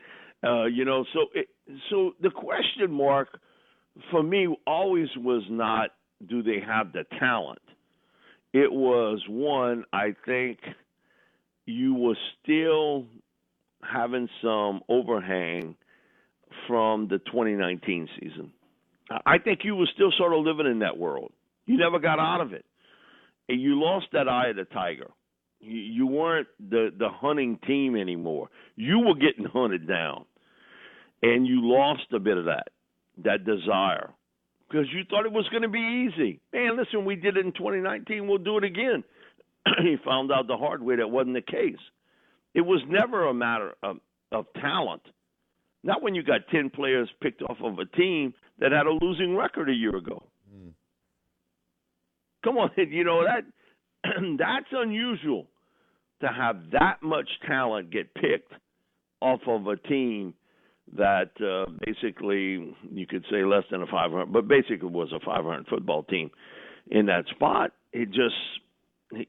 Uh, 0.44 0.66
you 0.66 0.86
know, 0.86 1.06
so 1.14 1.28
it, 1.34 1.48
so 1.90 2.14
the 2.22 2.30
question 2.30 2.92
mark 2.92 3.40
for 4.12 4.24
me 4.24 4.48
always 4.66 5.10
was 5.18 5.44
not 5.50 5.92
do 6.28 6.44
they 6.44 6.60
have 6.66 6.94
the 6.94 7.04
talent. 7.20 7.60
It 8.54 8.72
was 8.72 9.22
one 9.28 9.84
I 9.94 10.16
think 10.26 10.60
you 11.66 11.94
were 11.94 12.18
still 12.42 13.06
having 13.82 14.28
some 14.42 14.82
overhang 14.90 15.76
from 16.68 17.08
the 17.08 17.20
2019 17.20 18.08
season. 18.20 18.52
I 19.26 19.38
think 19.40 19.60
you 19.64 19.76
were 19.76 19.88
still 19.94 20.12
sort 20.18 20.34
of 20.34 20.44
living 20.44 20.72
in 20.72 20.80
that 20.80 20.98
world. 20.98 21.32
You 21.66 21.78
never 21.78 22.00
got 22.00 22.20
out 22.20 22.42
of 22.42 22.54
it. 22.54 22.66
And 23.48 23.62
you 23.62 23.80
lost 23.80 24.08
that 24.14 24.28
eye 24.28 24.50
of 24.50 24.56
the 24.56 24.66
tiger. 24.66 25.10
You, 25.62 26.08
weren't 26.08 26.48
the, 26.60 26.90
the 26.98 27.10
hunting 27.10 27.60
team 27.68 27.96
anymore. 27.96 28.50
You 28.76 29.00
were 29.00 29.16
getting 29.16 29.46
hunted 29.46 29.88
down. 29.88 30.26
And 31.22 31.46
you 31.46 31.60
lost 31.62 32.14
a 32.14 32.20
bit 32.20 32.38
of 32.38 32.46
that, 32.46 32.70
that 33.24 33.44
desire. 33.44 34.12
Because 34.70 34.88
you 34.94 35.04
thought 35.10 35.26
it 35.26 35.32
was 35.32 35.48
going 35.50 35.64
to 35.64 35.70
be 35.70 36.08
easy. 36.10 36.40
Man, 36.54 36.78
listen, 36.78 37.04
we 37.04 37.16
did 37.16 37.36
it 37.36 37.46
in 37.46 37.52
2019. 37.52 38.28
We'll 38.28 38.38
do 38.38 38.58
it 38.58 38.64
again. 38.64 39.04
he 39.82 39.98
found 40.06 40.32
out 40.32 40.48
the 40.48 40.58
hard 40.58 40.82
way 40.82 40.96
that 40.96 41.10
wasn't 41.10 41.36
the 41.36 41.42
case. 41.42 41.80
It 42.54 42.62
was 42.62 42.82
never 42.88 43.28
a 43.28 43.34
matter 43.34 43.76
of, 43.84 43.98
of 44.32 44.46
talent. 44.62 45.02
Not 45.84 46.02
when 46.02 46.16
you 46.16 46.24
got 46.24 46.42
10 46.52 46.70
players 46.70 47.10
picked 47.22 47.42
off 47.42 47.58
of 47.64 47.80
a 47.80 47.86
team 47.86 48.34
that 48.60 48.72
had 48.72 48.86
a 48.86 48.98
losing 49.02 49.36
record 49.36 49.70
a 49.70 49.74
year 49.74 49.96
ago. 49.96 50.24
Mm. 50.54 50.72
Come 52.44 52.58
on, 52.58 52.70
you 52.78 53.04
know 53.04 53.24
that 53.24 53.44
that's 54.38 54.68
unusual 54.72 55.48
to 56.22 56.28
have 56.28 56.72
that 56.72 57.02
much 57.02 57.30
talent 57.48 57.92
get 57.92 58.14
picked 58.14 58.54
off 59.22 59.42
of 59.48 59.68
a 59.68 59.78
team 59.78 60.34
that 60.98 61.32
uh, 61.42 61.70
basically 61.86 62.76
you 62.92 63.06
could 63.08 63.24
say 63.32 63.44
less 63.44 63.64
than 63.72 63.82
a 63.82 63.86
500, 63.86 64.32
but 64.32 64.48
basically 64.48 64.90
was 64.90 65.12
a 65.14 65.20
500 65.24 65.68
football 65.68 66.04
team 66.04 66.32
in 66.90 67.06
that 67.08 67.26
spot. 67.30 67.72
It 67.94 68.08
just, 68.08 68.36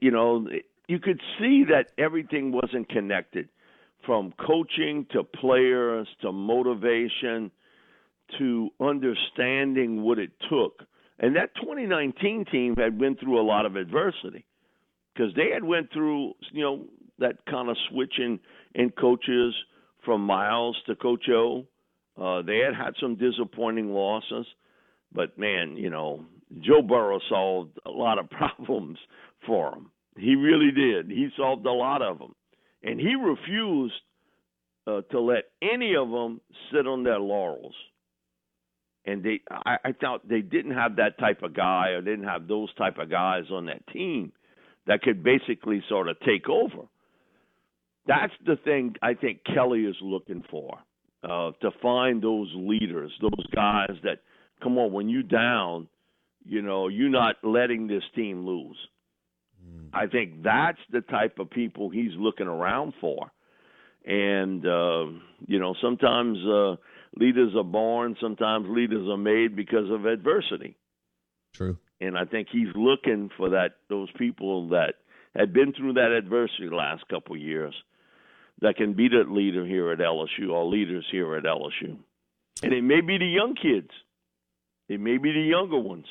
you 0.01 0.11
know, 0.11 0.47
you 0.87 0.99
could 0.99 1.21
see 1.39 1.65
that 1.69 1.91
everything 1.97 2.51
wasn't 2.51 2.89
connected 2.89 3.49
from 4.05 4.33
coaching 4.45 5.05
to 5.11 5.23
players 5.23 6.07
to 6.21 6.31
motivation 6.31 7.51
to 8.39 8.69
understanding 8.79 10.01
what 10.01 10.17
it 10.17 10.31
took. 10.49 10.83
And 11.19 11.35
that 11.35 11.53
2019 11.55 12.45
team 12.51 12.75
had 12.75 12.99
went 12.99 13.19
through 13.19 13.39
a 13.39 13.45
lot 13.45 13.65
of 13.65 13.75
adversity 13.75 14.45
because 15.13 15.33
they 15.35 15.49
had 15.53 15.63
went 15.63 15.91
through, 15.91 16.33
you 16.51 16.63
know, 16.63 16.85
that 17.19 17.45
kind 17.45 17.69
of 17.69 17.77
switching 17.89 18.39
in 18.73 18.89
coaches 18.91 19.53
from 20.03 20.21
Miles 20.21 20.77
to 20.87 20.95
Coach 20.95 21.25
O. 21.29 21.65
Uh, 22.19 22.41
they 22.41 22.57
had 22.59 22.75
had 22.75 22.93
some 22.99 23.15
disappointing 23.15 23.91
losses, 23.91 24.45
but 25.13 25.37
man, 25.37 25.77
you 25.77 25.89
know, 25.89 26.25
Joe 26.61 26.81
Burrow 26.81 27.19
solved 27.29 27.79
a 27.85 27.91
lot 27.91 28.19
of 28.19 28.29
problems 28.29 28.97
for 29.45 29.71
them. 29.71 29.91
He 30.17 30.35
really 30.35 30.71
did. 30.71 31.09
He 31.09 31.29
solved 31.37 31.65
a 31.65 31.71
lot 31.71 32.01
of 32.01 32.19
them, 32.19 32.35
and 32.83 32.99
he 32.99 33.15
refused 33.15 33.93
uh, 34.87 35.01
to 35.11 35.19
let 35.21 35.45
any 35.61 35.95
of 35.95 36.09
them 36.09 36.41
sit 36.71 36.87
on 36.87 37.03
their 37.03 37.19
laurels 37.19 37.75
and 39.05 39.23
they 39.23 39.41
I, 39.49 39.77
I 39.85 39.91
thought 39.93 40.27
they 40.27 40.41
didn't 40.41 40.73
have 40.73 40.97
that 40.97 41.17
type 41.19 41.43
of 41.43 41.55
guy 41.55 41.89
or 41.89 42.01
didn't 42.01 42.25
have 42.25 42.47
those 42.47 42.73
type 42.75 42.97
of 42.97 43.09
guys 43.09 43.43
on 43.51 43.65
that 43.65 43.85
team 43.87 44.31
that 44.91 45.03
could 45.03 45.23
basically 45.23 45.81
sort 45.87 46.09
of 46.09 46.19
take 46.19 46.49
over. 46.49 46.85
That's 48.07 48.33
the 48.45 48.57
thing 48.57 48.95
I 49.01 49.13
think 49.13 49.39
Kelly 49.45 49.85
is 49.85 49.95
looking 50.01 50.43
for. 50.51 50.79
Uh, 51.23 51.51
to 51.61 51.69
find 51.81 52.21
those 52.21 52.51
leaders, 52.55 53.09
those 53.21 53.45
guys 53.55 53.95
that 54.03 54.17
come 54.61 54.77
on, 54.77 54.91
when 54.91 55.07
you 55.07 55.23
down, 55.23 55.87
you 56.43 56.61
know, 56.61 56.89
you're 56.89 57.09
not 57.09 57.35
letting 57.41 57.87
this 57.87 58.03
team 58.15 58.45
lose. 58.45 58.75
Mm. 59.65 59.89
I 59.93 60.07
think 60.07 60.43
that's 60.43 60.79
the 60.91 61.01
type 61.01 61.39
of 61.39 61.49
people 61.49 61.89
he's 61.89 62.11
looking 62.17 62.47
around 62.47 62.93
for. 62.99 63.31
And 64.03 64.65
uh, 64.65 65.05
you 65.47 65.59
know, 65.59 65.73
sometimes 65.81 66.37
uh 66.39 66.75
leaders 67.15 67.53
are 67.55 67.63
born, 67.63 68.17
sometimes 68.19 68.65
leaders 68.67 69.07
are 69.07 69.17
made 69.17 69.55
because 69.55 69.89
of 69.89 70.05
adversity. 70.05 70.75
True. 71.53 71.77
And 72.01 72.17
I 72.17 72.25
think 72.25 72.47
he's 72.51 72.67
looking 72.75 73.29
for 73.37 73.51
that 73.51 73.75
those 73.89 74.09
people 74.17 74.69
that 74.69 74.95
had 75.35 75.53
been 75.53 75.71
through 75.71 75.93
that 75.93 76.11
adversity 76.11 76.67
the 76.67 76.75
last 76.75 77.07
couple 77.07 77.35
of 77.35 77.41
years 77.41 77.73
that 78.61 78.75
can 78.75 78.93
be 78.93 79.07
the 79.07 79.23
leader 79.31 79.65
here 79.65 79.91
at 79.91 79.99
LSU 79.99 80.51
or 80.51 80.65
leaders 80.65 81.05
here 81.11 81.35
at 81.35 81.43
LSU. 81.43 81.97
And 82.63 82.73
it 82.73 82.83
may 82.83 83.01
be 83.01 83.17
the 83.17 83.25
young 83.25 83.55
kids. 83.55 83.89
It 84.89 84.99
may 84.99 85.17
be 85.17 85.31
the 85.31 85.41
younger 85.41 85.79
ones. 85.79 86.05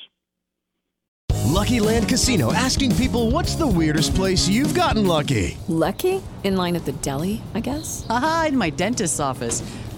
Lucky 1.47 1.79
Land 1.79 2.07
Casino 2.07 2.53
asking 2.53 2.95
people 2.95 3.29
what's 3.29 3.55
the 3.55 3.67
weirdest 3.67 4.15
place 4.15 4.47
you've 4.47 4.73
gotten 4.73 5.05
lucky? 5.05 5.57
Lucky? 5.67 6.21
In 6.43 6.55
line 6.55 6.75
at 6.75 6.85
the 6.85 6.93
deli, 6.93 7.41
I 7.53 7.59
guess? 7.59 8.05
Aha, 8.09 8.45
in 8.49 8.57
my 8.57 8.69
dentist's 8.69 9.19
office. 9.19 9.61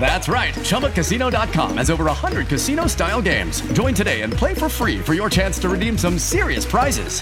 That's 0.00 0.28
right. 0.28 0.54
ChumbaCasino.com 0.54 1.76
has 1.76 1.90
over 1.90 2.04
100 2.04 2.48
casino 2.48 2.86
style 2.86 3.20
games. 3.20 3.60
Join 3.72 3.92
today 3.92 4.22
and 4.22 4.32
play 4.32 4.54
for 4.54 4.70
free 4.70 4.98
for 4.98 5.12
your 5.12 5.28
chance 5.28 5.58
to 5.58 5.68
redeem 5.68 5.98
some 5.98 6.18
serious 6.18 6.64
prizes. 6.64 7.20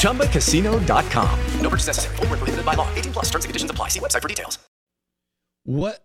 ChumbaCasino.com. 0.00 1.40
No 1.60 1.68
purchase 1.68 1.86
necessary. 1.86 2.16
Full 2.16 2.26
prohibited 2.26 2.64
by 2.64 2.74
law. 2.74 2.92
18 2.94 3.12
plus 3.12 3.26
terms 3.26 3.44
and 3.44 3.50
conditions 3.50 3.70
apply. 3.70 3.88
See 3.88 4.00
website 4.00 4.22
for 4.22 4.28
details. 4.28 4.58
What? 5.64 6.04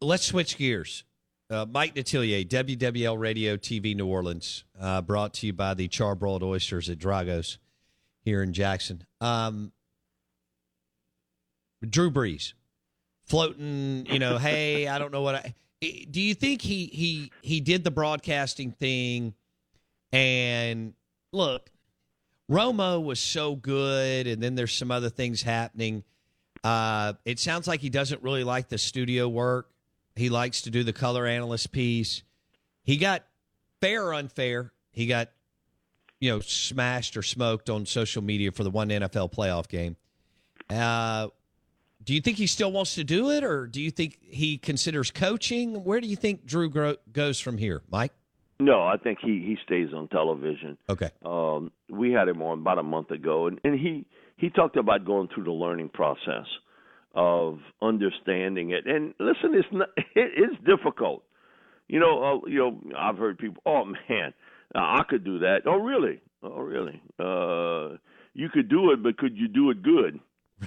Let's 0.00 0.24
switch 0.24 0.56
gears. 0.56 1.04
Uh, 1.50 1.66
Mike 1.70 1.94
Detillier, 1.94 2.46
WWL 2.46 3.18
Radio 3.18 3.56
TV 3.56 3.94
New 3.94 4.06
Orleans, 4.06 4.64
uh, 4.80 5.02
brought 5.02 5.34
to 5.34 5.46
you 5.46 5.52
by 5.52 5.74
the 5.74 5.88
Charbroiled 5.88 6.42
Oysters 6.42 6.88
at 6.88 6.98
Drago's 6.98 7.58
here 8.22 8.42
in 8.42 8.52
Jackson. 8.52 9.04
Um, 9.20 9.72
Drew 11.88 12.10
Brees 12.10 12.54
floating, 13.24 14.06
you 14.06 14.18
know, 14.18 14.38
hey, 14.38 14.88
I 14.88 14.98
don't 14.98 15.12
know 15.12 15.22
what 15.22 15.34
I 15.34 15.54
do 16.10 16.20
you 16.20 16.34
think 16.34 16.62
he 16.62 16.86
he 16.86 17.30
he 17.42 17.60
did 17.60 17.84
the 17.84 17.90
broadcasting 17.90 18.72
thing 18.72 19.34
and 20.12 20.94
look, 21.32 21.70
Romo 22.50 23.02
was 23.02 23.20
so 23.20 23.56
good 23.56 24.26
and 24.26 24.42
then 24.42 24.54
there's 24.54 24.72
some 24.72 24.90
other 24.90 25.10
things 25.10 25.42
happening. 25.42 26.04
Uh, 26.62 27.14
it 27.24 27.38
sounds 27.38 27.66
like 27.66 27.80
he 27.80 27.90
doesn't 27.90 28.22
really 28.22 28.44
like 28.44 28.68
the 28.68 28.78
studio 28.78 29.28
work. 29.28 29.70
He 30.16 30.28
likes 30.28 30.62
to 30.62 30.70
do 30.70 30.84
the 30.84 30.92
color 30.92 31.26
analyst 31.26 31.72
piece. 31.72 32.22
He 32.84 32.96
got 32.96 33.24
fair 33.80 34.06
or 34.06 34.14
unfair. 34.14 34.72
He 34.92 35.06
got 35.06 35.30
you 36.20 36.30
know 36.30 36.40
smashed 36.40 37.16
or 37.16 37.22
smoked 37.22 37.68
on 37.68 37.86
social 37.86 38.22
media 38.22 38.52
for 38.52 38.64
the 38.64 38.70
one 38.70 38.88
NFL 38.88 39.32
playoff 39.32 39.68
game. 39.68 39.96
Uh, 40.70 41.28
do 42.04 42.14
you 42.14 42.20
think 42.20 42.36
he 42.36 42.46
still 42.46 42.70
wants 42.70 42.94
to 42.96 43.04
do 43.04 43.30
it, 43.30 43.42
or 43.42 43.66
do 43.66 43.80
you 43.80 43.90
think 43.90 44.18
he 44.22 44.58
considers 44.58 45.10
coaching? 45.10 45.84
Where 45.84 46.00
do 46.00 46.06
you 46.06 46.16
think 46.16 46.44
Drew 46.44 46.68
gro- 46.68 46.96
goes 47.12 47.40
from 47.40 47.58
here, 47.58 47.82
Mike? 47.90 48.12
No, 48.60 48.82
I 48.82 48.96
think 48.96 49.18
he 49.20 49.40
he 49.40 49.56
stays 49.64 49.92
on 49.94 50.08
television. 50.08 50.78
Okay. 50.88 51.10
Um, 51.24 51.72
we 51.90 52.12
had 52.12 52.28
him 52.28 52.42
on 52.42 52.60
about 52.60 52.78
a 52.78 52.82
month 52.82 53.10
ago, 53.10 53.46
and, 53.46 53.58
and 53.64 53.78
he 53.78 54.06
he 54.36 54.50
talked 54.50 54.76
about 54.76 55.04
going 55.04 55.28
through 55.34 55.44
the 55.44 55.52
learning 55.52 55.88
process 55.88 56.46
of 57.14 57.58
understanding 57.82 58.70
it. 58.70 58.86
And 58.86 59.14
listen, 59.18 59.54
it's 59.54 59.68
not 59.72 59.88
it's 60.14 60.56
difficult. 60.64 61.24
You 61.88 62.00
know, 62.00 62.22
uh, 62.44 62.48
you 62.48 62.58
know, 62.58 62.80
I've 62.96 63.18
heard 63.18 63.38
people, 63.38 63.62
oh 63.66 63.84
man, 63.84 64.32
I 64.74 65.02
could 65.08 65.24
do 65.24 65.40
that. 65.40 65.62
Oh 65.66 65.78
really? 65.78 66.20
Oh 66.42 66.60
really? 66.60 67.02
Uh, 67.18 67.96
you 68.34 68.48
could 68.50 68.68
do 68.68 68.92
it, 68.92 69.02
but 69.02 69.16
could 69.16 69.36
you 69.36 69.48
do 69.48 69.70
it 69.70 69.82
good? 69.82 70.20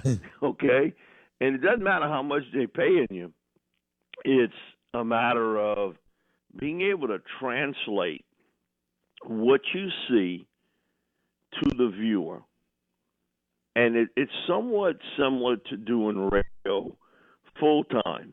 okay 0.42 0.94
and 1.40 1.54
it 1.54 1.62
doesn't 1.62 1.82
matter 1.82 2.08
how 2.08 2.22
much 2.22 2.42
they're 2.52 2.68
paying 2.68 3.06
you. 3.10 3.32
It's 4.24 4.52
a 4.94 5.04
matter 5.04 5.58
of 5.58 5.94
being 6.58 6.80
able 6.82 7.08
to 7.08 7.18
translate 7.40 8.24
what 9.24 9.60
you 9.74 9.88
see 10.08 10.46
to 11.54 11.70
the 11.76 11.90
viewer. 11.90 12.42
And 13.76 13.96
it, 13.96 14.08
it's 14.16 14.32
somewhat 14.48 14.96
similar 15.16 15.56
to 15.56 15.76
doing 15.76 16.30
radio 16.30 16.96
full 17.60 17.84
time. 17.84 18.32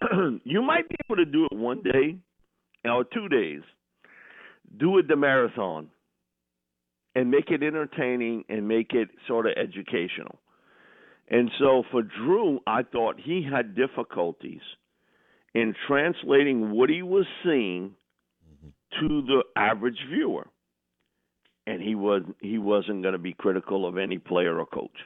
you 0.44 0.62
might 0.62 0.88
be 0.88 0.96
able 1.06 1.16
to 1.16 1.24
do 1.24 1.46
it 1.46 1.56
one 1.56 1.82
day 1.82 2.16
or 2.84 3.04
two 3.04 3.28
days. 3.28 3.62
Do 4.76 4.98
it 4.98 5.08
the 5.08 5.16
marathon 5.16 5.88
and 7.14 7.30
make 7.30 7.50
it 7.50 7.62
entertaining 7.62 8.44
and 8.48 8.66
make 8.66 8.92
it 8.92 9.08
sort 9.26 9.46
of 9.46 9.52
educational. 9.56 10.38
And 11.30 11.50
so 11.58 11.82
for 11.90 12.02
Drew, 12.02 12.60
I 12.66 12.82
thought 12.82 13.20
he 13.22 13.46
had 13.48 13.74
difficulties 13.74 14.62
in 15.54 15.74
translating 15.86 16.70
what 16.70 16.88
he 16.88 17.02
was 17.02 17.26
seeing 17.44 17.94
to 19.00 19.22
the 19.22 19.42
average 19.56 19.98
viewer. 20.10 20.46
And 21.66 21.82
he 21.82 21.94
was 21.94 22.22
he 22.40 22.56
wasn't 22.56 23.02
going 23.02 23.12
to 23.12 23.18
be 23.18 23.34
critical 23.34 23.86
of 23.86 23.98
any 23.98 24.16
player 24.18 24.58
or 24.58 24.64
coach. 24.64 24.96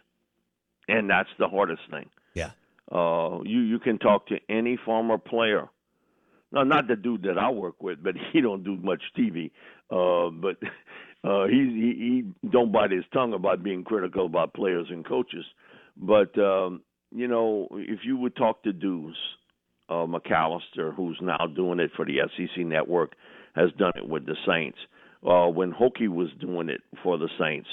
And 0.87 1.11
that's 1.11 1.29
the 1.39 1.49
hardest 1.49 1.83
thing. 1.91 2.09
Yeah. 2.35 2.51
Uh, 2.91 3.41
you 3.45 3.61
you 3.61 3.81
can 3.81 3.99
talk 3.99 4.29
to 4.29 4.37
any 4.49 4.79
former 4.85 5.19
player. 5.19 5.69
No, 6.53 6.63
not 6.63 6.87
the 6.87 6.97
dude 6.97 7.23
that 7.23 7.39
I 7.39 7.51
work 7.51 7.83
with, 7.83 8.03
but 8.03 8.15
he 8.33 8.41
don't 8.41 8.63
do 8.63 8.77
much 8.77 9.03
TV. 9.19 9.51
Uh, 9.91 10.31
but 10.31 10.57
uh, 11.29 11.47
he, 11.47 11.57
he 11.57 12.25
he 12.43 12.49
don't 12.49 12.71
bite 12.71 12.93
his 12.93 13.05
tongue 13.13 13.33
about 13.33 13.65
being 13.65 13.83
critical 13.83 14.27
about 14.27 14.55
players 14.55 14.87
and 14.91 15.05
coaches. 15.05 15.45
But 15.97 16.37
um, 16.39 16.83
you 17.11 17.29
know, 17.29 17.69
if 17.73 18.01
you 18.05 18.17
would 18.17 18.37
talk 18.37 18.63
to 18.63 18.73
Deuce 18.73 19.17
uh, 19.89 20.07
McAllister, 20.07 20.95
who's 20.95 21.19
now 21.21 21.47
doing 21.55 21.81
it 21.81 21.91
for 21.97 22.05
the 22.05 22.19
SEC 22.37 22.65
Network, 22.65 23.15
has 23.55 23.71
done 23.79 23.93
it 23.97 24.09
with 24.09 24.27
the 24.27 24.37
Saints. 24.47 24.79
Uh, 25.27 25.49
when 25.49 25.73
Hokie 25.73 26.09
was 26.09 26.29
doing 26.41 26.69
it 26.69 26.81
for 27.03 27.19
the 27.19 27.29
Saints, 27.39 27.69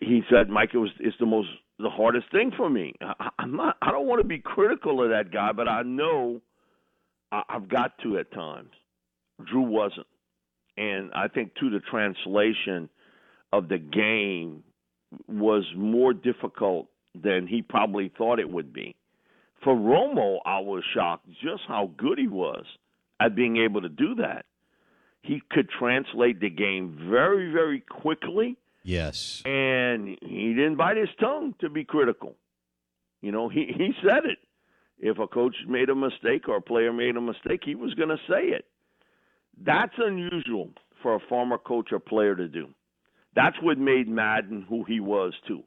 he 0.00 0.22
said, 0.30 0.48
"Mike, 0.48 0.70
it 0.74 0.78
was 0.78 0.90
it's 1.00 1.16
the 1.18 1.26
most 1.26 1.48
the 1.78 1.90
hardest 1.90 2.30
thing 2.30 2.52
for 2.56 2.68
me. 2.68 2.94
I, 3.00 3.30
I'm 3.38 3.56
not. 3.56 3.76
I 3.80 3.90
don't 3.90 4.06
want 4.06 4.20
to 4.20 4.28
be 4.28 4.38
critical 4.38 5.02
of 5.02 5.10
that 5.10 5.32
guy, 5.32 5.52
but 5.52 5.68
I 5.68 5.82
know 5.82 6.40
I, 7.32 7.42
I've 7.48 7.68
got 7.68 7.92
to 8.02 8.18
at 8.18 8.32
times. 8.32 8.70
Drew 9.50 9.62
wasn't, 9.62 10.06
and 10.76 11.10
I 11.14 11.28
think 11.28 11.54
too 11.58 11.70
the 11.70 11.80
translation 11.80 12.90
of 13.52 13.68
the 13.68 13.78
game 13.78 14.62
was 15.26 15.64
more 15.74 16.12
difficult 16.12 16.88
than 17.14 17.46
he 17.46 17.62
probably 17.62 18.12
thought 18.16 18.38
it 18.38 18.50
would 18.50 18.72
be. 18.72 18.94
For 19.62 19.74
Romo, 19.74 20.38
I 20.44 20.60
was 20.60 20.82
shocked 20.94 21.28
just 21.42 21.62
how 21.68 21.90
good 21.96 22.18
he 22.18 22.28
was 22.28 22.64
at 23.20 23.34
being 23.34 23.58
able 23.58 23.82
to 23.82 23.88
do 23.88 24.14
that. 24.16 24.46
He 25.22 25.42
could 25.50 25.68
translate 25.68 26.40
the 26.40 26.48
game 26.48 26.96
very, 27.10 27.52
very 27.52 27.80
quickly. 27.80 28.56
Yes. 28.82 29.42
And 29.44 30.16
he 30.22 30.54
didn't 30.54 30.76
bite 30.76 30.96
his 30.96 31.10
tongue 31.18 31.54
to 31.60 31.68
be 31.68 31.84
critical. 31.84 32.36
You 33.20 33.32
know, 33.32 33.50
he, 33.50 33.66
he 33.76 33.92
said 34.02 34.24
it. 34.24 34.38
If 34.98 35.18
a 35.18 35.26
coach 35.26 35.56
made 35.68 35.90
a 35.90 35.94
mistake 35.94 36.48
or 36.48 36.56
a 36.56 36.62
player 36.62 36.92
made 36.92 37.16
a 37.16 37.20
mistake, 37.20 37.60
he 37.64 37.74
was 37.74 37.92
going 37.94 38.08
to 38.08 38.18
say 38.28 38.48
it. 38.48 38.64
That's 39.62 39.94
unusual 39.98 40.70
for 41.02 41.14
a 41.14 41.20
former 41.28 41.58
coach 41.58 41.92
or 41.92 41.98
player 41.98 42.34
to 42.34 42.48
do. 42.48 42.68
That's 43.34 43.56
what 43.62 43.78
made 43.78 44.08
Madden 44.08 44.64
who 44.68 44.84
he 44.84 45.00
was, 45.00 45.34
too. 45.46 45.62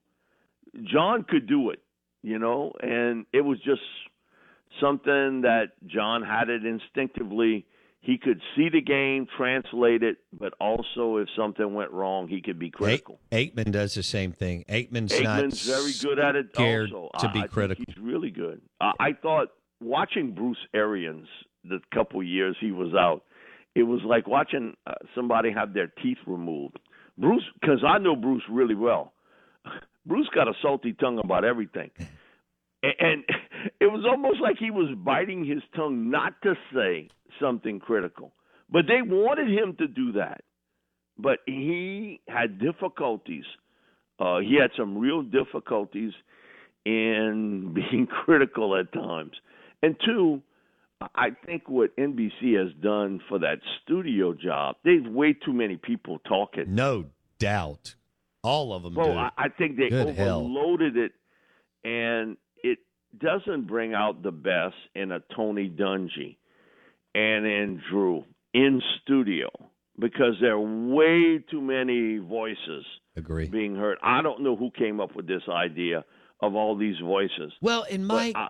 John 0.82 1.24
could 1.24 1.48
do 1.48 1.70
it. 1.70 1.80
you 2.22 2.40
know, 2.40 2.72
and 2.82 3.26
it 3.34 3.42
was 3.42 3.60
just 3.60 3.82
something 4.82 5.42
that 5.42 5.74
John 5.86 6.24
had 6.24 6.50
it 6.50 6.66
instinctively. 6.66 7.66
He 8.00 8.18
could 8.18 8.42
see 8.56 8.68
the 8.70 8.82
game, 8.82 9.28
translate 9.38 10.04
it, 10.04 10.18
but 10.38 10.54
also 10.60 11.18
if 11.18 11.30
something 11.38 11.74
went 11.74 11.92
wrong, 11.92 12.28
he 12.28 12.42
could 12.42 12.60
be 12.60 12.70
critical. 12.70 13.20
Aikman 13.32 13.72
does 13.72 13.94
the 13.94 14.04
same 14.04 14.34
thing. 14.34 14.66
Aikman's, 14.68 15.14
Aikman's 15.14 15.68
not 15.68 15.78
very 15.78 15.94
good 16.02 16.20
at 16.20 16.36
it. 16.36 16.48
scared 16.54 16.92
also. 16.92 17.28
to 17.28 17.34
be 17.34 17.42
I 17.42 17.48
critical. 17.48 17.86
he's 17.88 17.98
really 17.98 18.30
good. 18.30 18.62
I, 18.82 18.92
I 19.00 19.14
thought 19.22 19.50
watching 19.82 20.34
Bruce 20.34 20.58
Arians 20.74 21.28
the 21.64 21.80
couple 21.94 22.22
years 22.22 22.58
he 22.60 22.72
was 22.72 22.94
out, 22.94 23.24
it 23.76 23.84
was 23.84 24.02
like 24.06 24.28
watching 24.28 24.76
uh, 24.86 24.94
somebody 25.16 25.52
have 25.52 25.74
their 25.74 25.88
teeth 25.88 26.18
removed. 26.28 26.80
Bruce, 27.18 27.44
because 27.62 27.84
I 27.88 28.00
know 28.00 28.16
Bruce 28.16 28.44
really 28.50 28.76
well. 28.76 29.14
Bruce 30.06 30.30
got 30.34 30.48
a 30.48 30.54
salty 30.62 30.94
tongue 30.94 31.20
about 31.20 31.46
everything. 31.46 31.92
And 32.84 33.24
it 33.80 33.88
was 33.88 34.06
almost 34.08 34.42
like 34.42 34.58
he 34.58 34.72
was 34.72 34.94
biting 34.98 35.46
his 35.46 35.62
tongue 35.76 36.10
not 36.10 36.34
to 36.44 36.56
say 36.74 37.10
something 37.40 37.80
critical. 37.80 38.34
But 38.70 38.86
they 38.88 39.02
wanted 39.02 39.50
him 39.50 39.76
to 39.78 39.88
do 39.88 40.14
that. 40.14 40.42
But 41.18 41.40
he 41.46 42.22
had 42.28 42.60
difficulties. 42.60 43.46
Uh, 44.20 44.40
he 44.40 44.58
had 44.60 44.72
some 44.78 44.98
real 44.98 45.22
difficulties 45.22 46.14
in 46.86 47.74
being 47.76 48.08
critical 48.08 48.76
at 48.76 48.92
times. 48.92 49.34
And 49.82 49.96
two, 50.04 50.42
I 51.16 51.30
think 51.46 51.68
what 51.68 51.96
NBC 51.98 52.58
has 52.58 52.74
done 52.82 53.20
for 53.28 53.40
that 53.40 53.60
studio 53.84 54.34
job, 54.34 54.78
they've 54.84 55.06
way 55.06 55.34
too 55.34 55.54
many 55.54 55.78
people 55.78 56.20
talking. 56.20 56.74
No 56.74 57.06
doubt. 57.40 57.96
All 58.44 58.74
of 58.74 58.84
them 58.84 58.94
Bro, 58.94 59.06
do. 59.06 59.12
I, 59.14 59.30
I 59.38 59.50
think 59.50 59.78
they 59.78 59.90
Good 59.90 60.16
hell. 60.16 60.40
overloaded 60.42 60.98
it, 60.98 61.12
and 61.84 62.38
it 62.64 62.80
doesn't 63.18 63.68
bring 63.68 63.94
out 63.94 64.22
the 64.24 64.32
best 64.32 64.76
in 64.96 65.12
a 65.12 65.22
Tony 65.36 65.70
Dungy 65.70 66.38
and 67.16 67.46
in 67.46 67.82
Drew 67.90 68.24
in 68.54 68.82
studio 69.02 69.50
because 70.00 70.34
there 70.42 70.54
are 70.54 70.60
way 70.60 71.40
too 71.50 71.62
many 71.62 72.18
voices 72.18 72.86
Agree. 73.16 73.48
being 73.48 73.76
heard. 73.76 73.98
I 74.04 74.22
don't 74.22 74.42
know 74.42 74.56
who 74.56 74.72
came 74.72 75.00
up 75.00 75.16
with 75.16 75.28
this 75.28 75.44
idea 75.50 76.04
of 76.42 76.56
all 76.56 76.76
these 76.76 76.98
voices. 77.04 77.54
Well, 77.62 77.84
in 77.84 78.08
But 78.08 78.14
my, 78.16 78.34
I- 78.36 78.50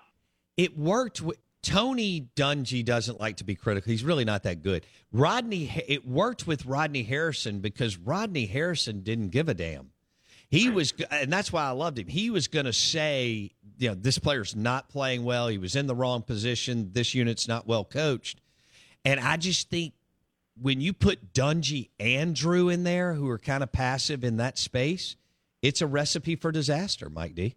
it 0.58 0.78
worked. 0.78 1.22
Tony 1.64 2.28
Dungy 2.36 2.86
doesn't 2.86 3.20
like 3.20 3.38
to 3.38 3.44
be 3.44 3.56
critical. 3.56 3.90
He's 3.90 4.04
really 4.04 4.26
not 4.26 4.44
that 4.44 4.62
good. 4.62 4.86
Rodney, 5.12 5.72
it 5.88 6.08
worked 6.08 6.46
with 6.46 6.66
Rodney 6.66 7.04
Harrison 7.04 7.60
because 7.60 7.98
Rodney 7.98 8.46
Harrison 8.46 9.02
didn't 9.02 9.30
give 9.30 9.50
a 9.50 9.54
damn. 9.54 9.90
He 10.50 10.70
was, 10.70 10.94
and 11.10 11.34
that's 11.34 11.52
why 11.52 11.64
I 11.64 11.72
loved 11.72 11.98
him. 11.98 12.08
He 12.08 12.30
was 12.30 12.48
going 12.48 12.66
to 12.66 12.74
say, 12.74 13.54
you 13.80 13.88
know, 13.90 13.96
this 13.96 14.20
player's 14.20 14.56
not 14.56 14.90
playing 14.90 15.24
well. 15.24 15.48
He 15.48 15.58
was 15.58 15.76
in 15.76 15.88
the 15.88 15.96
wrong 15.96 16.22
position. 16.22 16.92
This 16.94 17.16
unit's 17.16 17.48
not 17.48 17.66
well 17.66 17.86
coached. 17.86 18.40
And 19.04 19.20
I 19.20 19.38
just 19.38 19.70
think 19.72 19.94
when 20.62 20.80
you 20.80 20.94
put 20.94 21.34
Dungy 21.34 21.90
and 22.00 22.36
Drew 22.36 22.70
in 22.70 22.84
there, 22.84 23.14
who 23.14 23.28
are 23.30 23.40
kind 23.40 23.64
of 23.64 23.72
passive 23.72 24.24
in 24.24 24.38
that 24.38 24.60
space, 24.60 25.16
it's 25.62 25.82
a 25.82 25.88
recipe 25.88 26.36
for 26.36 26.52
disaster, 26.52 27.10
Mike 27.10 27.34
D. 27.34 27.56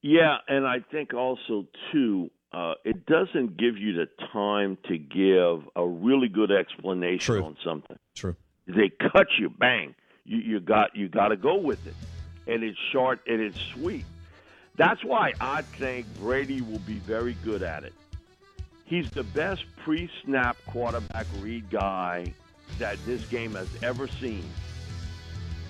Yeah, 0.00 0.38
and 0.48 0.66
I 0.66 0.78
think 0.90 1.14
also 1.14 1.68
too, 1.92 2.30
uh, 2.52 2.74
it 2.84 3.06
doesn't 3.06 3.56
give 3.56 3.78
you 3.78 3.94
the 3.94 4.08
time 4.32 4.76
to 4.88 4.98
give 4.98 5.68
a 5.74 5.86
really 5.86 6.28
good 6.28 6.50
explanation 6.50 7.34
True. 7.34 7.44
on 7.44 7.56
something. 7.64 7.98
True. 8.14 8.36
They 8.66 8.90
cut 8.90 9.26
you, 9.38 9.50
bang. 9.50 9.94
You 10.24 10.38
you 10.38 10.60
got 10.60 10.94
you 10.94 11.08
got 11.08 11.28
to 11.28 11.36
go 11.36 11.56
with 11.56 11.84
it, 11.86 11.94
and 12.46 12.62
it's 12.62 12.78
short 12.92 13.20
and 13.26 13.40
it's 13.40 13.58
sweet. 13.74 14.04
That's 14.76 15.02
why 15.04 15.32
I 15.40 15.62
think 15.62 16.06
Brady 16.18 16.60
will 16.60 16.78
be 16.80 16.94
very 16.94 17.34
good 17.44 17.62
at 17.62 17.84
it. 17.84 17.92
He's 18.84 19.10
the 19.10 19.24
best 19.24 19.64
pre-snap 19.84 20.56
quarterback 20.66 21.26
read 21.40 21.68
guy 21.70 22.32
that 22.78 22.98
this 23.04 23.24
game 23.26 23.54
has 23.54 23.68
ever 23.82 24.06
seen. 24.06 24.44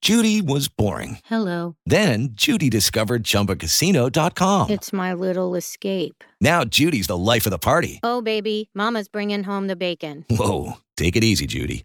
Judy 0.00 0.40
was 0.40 0.68
boring. 0.68 1.18
Hello. 1.26 1.76
Then 1.84 2.30
Judy 2.32 2.70
discovered 2.70 3.24
ChumbaCasino.com. 3.24 4.70
It's 4.70 4.94
my 4.94 5.12
little 5.12 5.54
escape. 5.56 6.24
Now 6.40 6.64
Judy's 6.64 7.08
the 7.08 7.18
life 7.18 7.44
of 7.44 7.50
the 7.50 7.58
party. 7.58 8.00
Oh, 8.02 8.22
baby, 8.22 8.70
Mama's 8.72 9.08
bringing 9.08 9.42
home 9.42 9.66
the 9.66 9.76
bacon. 9.76 10.24
Whoa, 10.30 10.78
take 10.96 11.16
it 11.16 11.24
easy, 11.24 11.46
Judy. 11.46 11.84